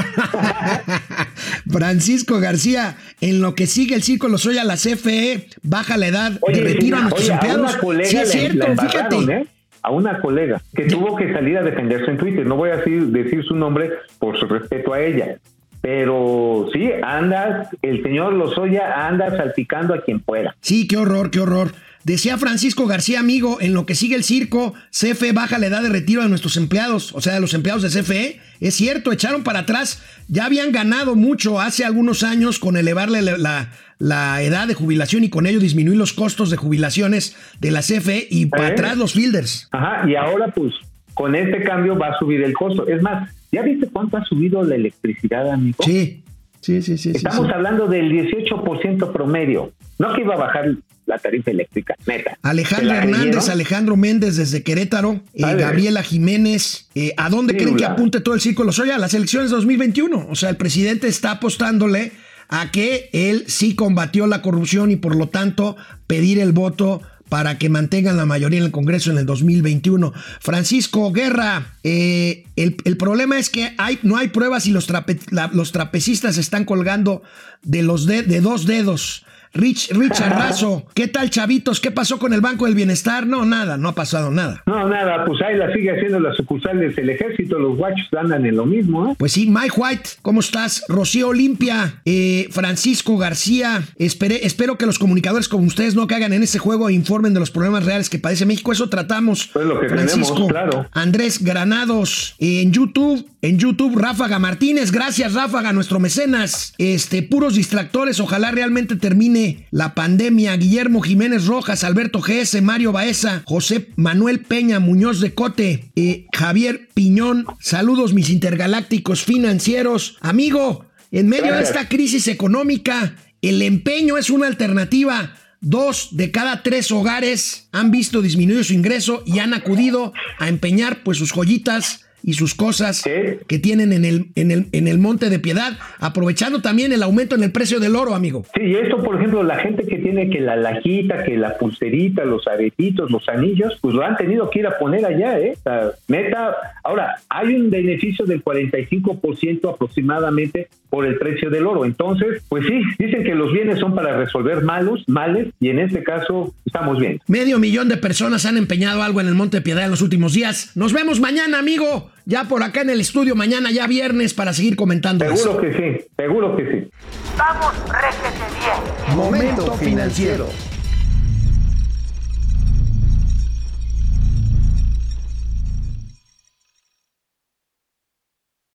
Francisco 1.71 2.39
García, 2.39 2.95
en 3.21 3.41
lo 3.41 3.53
que 3.53 3.67
sigue 3.67 3.95
el 3.95 4.03
circo 4.03 4.27
Lozoya, 4.29 4.63
la 4.63 4.75
CFE 4.75 5.47
baja 5.61 5.97
la 5.97 6.07
edad 6.07 6.31
Oye, 6.41 6.61
de 6.61 6.73
retiro 6.73 6.97
a 6.97 7.01
nuestros 7.01 7.25
oye, 7.25 7.33
empleados. 7.33 7.75
A 7.75 8.05
sí, 8.05 8.17
es 8.17 8.31
cierto, 8.31 8.65
fíjate. 8.81 9.15
¿eh? 9.31 9.47
A 9.81 9.91
una 9.91 10.19
colega 10.19 10.61
que 10.73 10.85
tuvo 10.85 11.15
que 11.17 11.31
salir 11.33 11.57
a 11.57 11.63
defenderse 11.63 12.09
en 12.09 12.17
Twitter. 12.17 12.45
No 12.45 12.55
voy 12.55 12.69
a 12.69 12.77
decir, 12.77 13.07
decir 13.07 13.43
su 13.43 13.55
nombre 13.55 13.91
por 14.17 14.39
su 14.39 14.47
respeto 14.47 14.93
a 14.93 15.01
ella. 15.01 15.37
Pero 15.81 16.69
sí, 16.71 16.89
anda, 17.03 17.69
el 17.81 18.01
señor 18.01 18.31
Lozoya 18.31 19.05
anda 19.05 19.35
salpicando 19.35 19.93
a 19.93 20.01
quien 20.01 20.21
pueda. 20.21 20.55
Sí, 20.61 20.87
qué 20.87 20.95
horror, 20.95 21.29
qué 21.29 21.41
horror. 21.41 21.73
Decía 22.03 22.37
Francisco 22.37 22.85
García, 22.85 23.19
amigo, 23.19 23.59
en 23.61 23.73
lo 23.73 23.85
que 23.85 23.95
sigue 23.95 24.15
el 24.15 24.23
circo, 24.25 24.73
CFE 24.91 25.31
baja 25.31 25.57
la 25.57 25.67
edad 25.67 25.81
de 25.83 25.89
retiro 25.89 26.21
de 26.21 26.29
nuestros 26.29 26.57
empleados, 26.57 27.13
o 27.13 27.21
sea, 27.21 27.33
de 27.35 27.39
los 27.39 27.53
empleados 27.53 27.81
de 27.81 27.89
CFE. 28.01 28.39
Es 28.59 28.75
cierto, 28.75 29.11
echaron 29.11 29.43
para 29.43 29.59
atrás. 29.59 30.01
Ya 30.27 30.45
habían 30.45 30.71
ganado 30.73 31.15
mucho 31.15 31.61
hace 31.61 31.85
algunos 31.85 32.23
años 32.23 32.59
con 32.59 32.75
elevarle 32.77 33.21
la, 33.21 33.37
la- 33.37 33.71
la 33.99 34.41
edad 34.41 34.67
de 34.67 34.73
jubilación 34.73 35.23
y 35.23 35.29
con 35.29 35.45
ello 35.45 35.61
disminuir 35.61 35.97
los 35.97 36.11
costos 36.11 36.49
de 36.49 36.57
jubilaciones 36.57 37.37
de 37.61 37.71
la 37.71 37.79
CFE 37.79 38.27
y 38.29 38.47
para 38.47 38.67
atrás 38.67 38.97
los 38.97 39.13
fielders. 39.13 39.69
Ajá, 39.71 40.09
y 40.09 40.15
ahora 40.15 40.47
pues 40.53 40.73
con 41.13 41.35
este 41.35 41.63
cambio 41.63 41.97
va 41.97 42.07
a 42.09 42.19
subir 42.19 42.41
el 42.43 42.53
costo. 42.53 42.85
Es 42.87 43.01
más, 43.01 43.29
¿ya 43.51 43.61
viste 43.61 43.87
cuánto 43.93 44.17
ha 44.17 44.25
subido 44.25 44.61
la 44.63 44.75
electricidad, 44.75 45.49
amigo? 45.49 45.77
Sí, 45.85 46.21
sí, 46.59 46.81
sí, 46.81 46.97
sí. 46.97 47.11
sí, 47.11 47.17
Estamos 47.17 47.45
sí. 47.47 47.53
hablando 47.53 47.87
del 47.87 48.11
18% 48.11 49.13
promedio. 49.13 49.71
No 49.99 50.13
que 50.13 50.21
iba 50.21 50.33
a 50.33 50.37
bajar 50.37 50.75
la 51.05 51.17
tarifa 51.19 51.51
eléctrica, 51.51 51.95
neta. 52.05 52.37
Alejandro 52.41 52.89
¿Se 52.89 52.93
la 52.95 53.03
Hernández? 53.03 53.49
Alejandro 53.49 53.97
Méndez 53.97 54.37
desde 54.37 54.63
Querétaro, 54.63 55.21
eh. 55.33 55.41
Gabriela 55.41 56.03
Jiménez. 56.03 56.87
eh, 56.95 57.13
¿A 57.17 57.29
dónde 57.29 57.53
Sí, 57.53 57.59
creen 57.59 57.75
que 57.75 57.85
apunte 57.85 58.21
todo 58.21 58.35
el 58.35 58.41
circo 58.41 58.63
Lozoya? 58.63 58.95
A 58.95 58.99
las 58.99 59.13
elecciones 59.13 59.49
de 59.49 59.55
2021. 59.57 60.27
O 60.29 60.35
sea, 60.35 60.49
el 60.49 60.57
presidente 60.57 61.07
está 61.07 61.31
apostándole 61.31 62.11
a 62.49 62.71
que 62.71 63.09
él 63.13 63.45
sí 63.47 63.75
combatió 63.75 64.27
la 64.27 64.41
corrupción 64.41 64.91
y 64.91 64.95
por 64.95 65.15
lo 65.15 65.27
tanto 65.29 65.75
pedir 66.07 66.39
el 66.39 66.51
voto 66.51 67.01
para 67.29 67.57
que 67.57 67.67
mantengan 67.67 68.15
la 68.15 68.25
mayoría 68.27 68.59
en 68.59 68.65
el 68.65 68.71
Congreso 68.71 69.09
en 69.09 69.17
el 69.17 69.25
2021. 69.25 70.13
Francisco 70.39 71.11
Guerra, 71.11 71.73
eh, 71.83 72.43
el, 72.55 72.77
el 72.85 72.95
problema 72.97 73.39
es 73.39 73.49
que 73.49 73.73
hay, 73.79 73.97
no 74.03 74.17
hay 74.17 74.27
pruebas 74.27 74.67
y 74.67 74.71
los, 74.71 74.87
trape- 74.87 75.19
la- 75.31 75.49
los 75.51 75.71
trapecistas 75.71 76.37
están 76.37 76.63
colgando 76.63 77.23
de, 77.63 77.81
los 77.81 78.05
de, 78.05 78.21
de 78.21 78.39
dos 78.39 78.67
dedos. 78.67 79.25
Rich, 79.55 79.91
Richard 79.91 80.31
Razo, 80.35 80.83
¿qué 80.95 81.07
tal 81.07 81.29
chavitos? 81.29 81.79
¿Qué 81.79 81.91
pasó 81.91 82.17
con 82.17 82.33
el 82.33 82.41
Banco 82.41 82.65
del 82.65 82.73
Bienestar? 82.73 83.27
No, 83.27 83.45
nada, 83.45 83.77
no 83.77 83.89
ha 83.89 83.93
pasado 83.95 84.31
nada. 84.31 84.63
No, 84.65 84.89
nada, 84.89 85.25
pues 85.25 85.41
ahí 85.43 85.55
la 85.57 85.71
sigue 85.71 85.91
haciendo 85.91 86.19
la 86.19 86.33
sucursal 86.33 86.79
del 86.79 87.09
ejército, 87.09 87.59
los 87.59 87.77
guachos 87.77 88.07
andan 88.19 88.47
en 88.47 88.55
lo 88.55 88.65
mismo, 88.65 89.11
¿eh? 89.11 89.15
Pues 89.19 89.33
sí, 89.33 89.47
Mike 89.47 89.73
White, 89.77 90.09
¿cómo 90.23 90.39
estás? 90.39 90.83
Rocío 90.89 91.27
Olimpia, 91.27 92.01
eh, 92.03 92.47
Francisco 92.49 93.15
García, 93.19 93.83
esperé- 93.99 94.39
espero 94.41 94.79
que 94.79 94.87
los 94.87 94.97
comunicadores 94.97 95.47
como 95.47 95.65
ustedes 95.67 95.93
no 95.93 96.07
caigan 96.07 96.33
en 96.33 96.41
ese 96.41 96.57
juego 96.57 96.89
e 96.89 96.93
informen 96.93 97.35
de 97.35 97.39
los 97.39 97.51
problemas 97.51 97.85
reales 97.85 98.09
que 98.09 98.17
padece 98.17 98.47
México. 98.47 98.71
Eso 98.71 98.89
tratamos. 98.89 99.51
Pues 99.53 99.67
lo 99.67 99.79
que 99.79 99.85
tenemos, 99.87 100.31
claro. 100.49 100.87
Andrés 100.93 101.43
Granados, 101.43 102.35
eh, 102.39 102.61
en 102.63 102.71
YouTube, 102.71 103.27
en 103.43 103.59
YouTube, 103.59 103.99
Ráfaga 103.99 104.39
Martínez, 104.39 104.91
gracias 104.91 105.33
Ráfaga, 105.33 105.73
nuestro 105.73 105.99
mecenas. 105.99 106.73
Este, 106.79 107.21
puros 107.21 107.53
distractores, 107.55 108.19
ojalá 108.19 108.49
realmente 108.49 108.95
termine 108.95 109.42
la 109.71 109.95
pandemia. 109.95 110.55
Guillermo 110.57 111.01
Jiménez 111.01 111.45
Rojas, 111.45 111.83
Alberto 111.83 112.19
GS, 112.19 112.61
Mario 112.61 112.91
Baeza, 112.91 113.43
José 113.45 113.89
Manuel 113.95 114.41
Peña, 114.41 114.79
Muñoz 114.79 115.19
de 115.19 115.33
Cote, 115.33 115.91
eh, 115.95 116.27
Javier 116.33 116.89
Piñón, 116.93 117.45
saludos 117.59 118.13
mis 118.13 118.29
intergalácticos 118.29 119.23
financieros. 119.23 120.17
Amigo, 120.21 120.85
en 121.11 121.27
medio 121.27 121.53
de 121.53 121.63
esta 121.63 121.87
crisis 121.89 122.27
económica, 122.27 123.15
el 123.41 123.61
empeño 123.61 124.17
es 124.17 124.29
una 124.29 124.47
alternativa. 124.47 125.35
Dos 125.61 126.09
de 126.11 126.31
cada 126.31 126.63
tres 126.63 126.91
hogares 126.91 127.69
han 127.71 127.91
visto 127.91 128.21
disminuido 128.21 128.63
su 128.63 128.73
ingreso 128.73 129.23
y 129.25 129.39
han 129.39 129.53
acudido 129.53 130.13
a 130.39 130.49
empeñar 130.49 131.03
pues 131.03 131.17
sus 131.17 131.31
joyitas 131.31 132.02
y 132.23 132.33
sus 132.33 132.55
cosas 132.55 132.97
Sí. 132.97 133.11
que 133.47 133.59
tienen 133.59 133.91
en 133.93 134.05
el, 134.05 134.27
en, 134.35 134.51
el, 134.51 134.67
en 134.71 134.87
el 134.87 134.97
Monte 134.97 135.29
de 135.29 135.39
Piedad, 135.39 135.77
aprovechando 135.99 136.61
también 136.61 136.91
el 136.93 137.03
aumento 137.03 137.35
en 137.35 137.43
el 137.43 137.51
precio 137.51 137.79
del 137.79 137.95
oro, 137.95 138.15
amigo. 138.15 138.45
Sí, 138.55 138.61
y 138.63 138.75
esto, 138.75 139.03
por 139.03 139.17
ejemplo, 139.17 139.43
la 139.43 139.57
gente 139.57 139.85
que 139.85 139.97
tiene 139.97 140.29
que 140.29 140.39
la 140.39 140.55
lajita, 140.55 141.23
que 141.23 141.37
la 141.37 141.57
pulserita, 141.57 142.23
los 142.25 142.47
aretitos, 142.47 143.11
los 143.11 143.27
anillos, 143.29 143.77
pues 143.81 143.93
lo 143.93 144.03
han 144.03 144.15
tenido 144.17 144.49
que 144.49 144.59
ir 144.59 144.67
a 144.67 144.77
poner 144.79 145.05
allá, 145.05 145.39
¿eh? 145.39 145.53
O 145.57 145.61
sea, 145.61 145.91
neta, 146.07 146.55
ahora, 146.83 147.15
hay 147.29 147.55
un 147.55 147.69
beneficio 147.69 148.25
del 148.25 148.43
45% 148.43 149.73
aproximadamente 149.73 150.67
por 150.89 151.05
el 151.05 151.17
precio 151.17 151.49
del 151.49 151.65
oro. 151.65 151.85
Entonces, 151.85 152.43
pues 152.49 152.65
sí, 152.67 152.81
dicen 152.99 153.23
que 153.23 153.33
los 153.35 153.51
bienes 153.51 153.79
son 153.79 153.95
para 153.95 154.15
resolver 154.17 154.63
malos, 154.63 155.03
males, 155.07 155.47
y 155.59 155.69
en 155.69 155.79
este 155.79 156.03
caso 156.03 156.53
estamos 156.65 156.99
bien. 156.99 157.19
Medio 157.27 157.59
millón 157.59 157.89
de 157.89 157.97
personas 157.97 158.45
han 158.45 158.57
empeñado 158.57 159.01
algo 159.01 159.19
en 159.21 159.27
el 159.27 159.35
Monte 159.35 159.57
de 159.57 159.61
Piedad 159.61 159.83
en 159.85 159.91
los 159.91 160.01
últimos 160.01 160.33
días. 160.33 160.71
Nos 160.75 160.93
vemos 160.93 161.19
mañana, 161.19 161.59
amigo. 161.59 162.11
Ya 162.25 162.45
por 162.45 162.63
acá 162.63 162.81
en 162.81 162.89
el 162.89 163.01
estudio, 163.01 163.35
mañana 163.35 163.69
ya 163.71 163.85
viernes, 163.85 164.33
para 164.33 164.53
seguir 164.53 164.75
comentando 164.75 165.25
eso. 165.25 165.35
Seguro 165.35 165.61
que 165.61 165.73
sí, 165.73 166.07
seguro 166.15 166.55
que 166.55 166.63
sí. 166.71 166.89
Vamos, 167.37 167.73
réjete 167.89 168.39
bien. 168.59 169.17
Momento 169.17 169.73
financiero. 169.73 170.47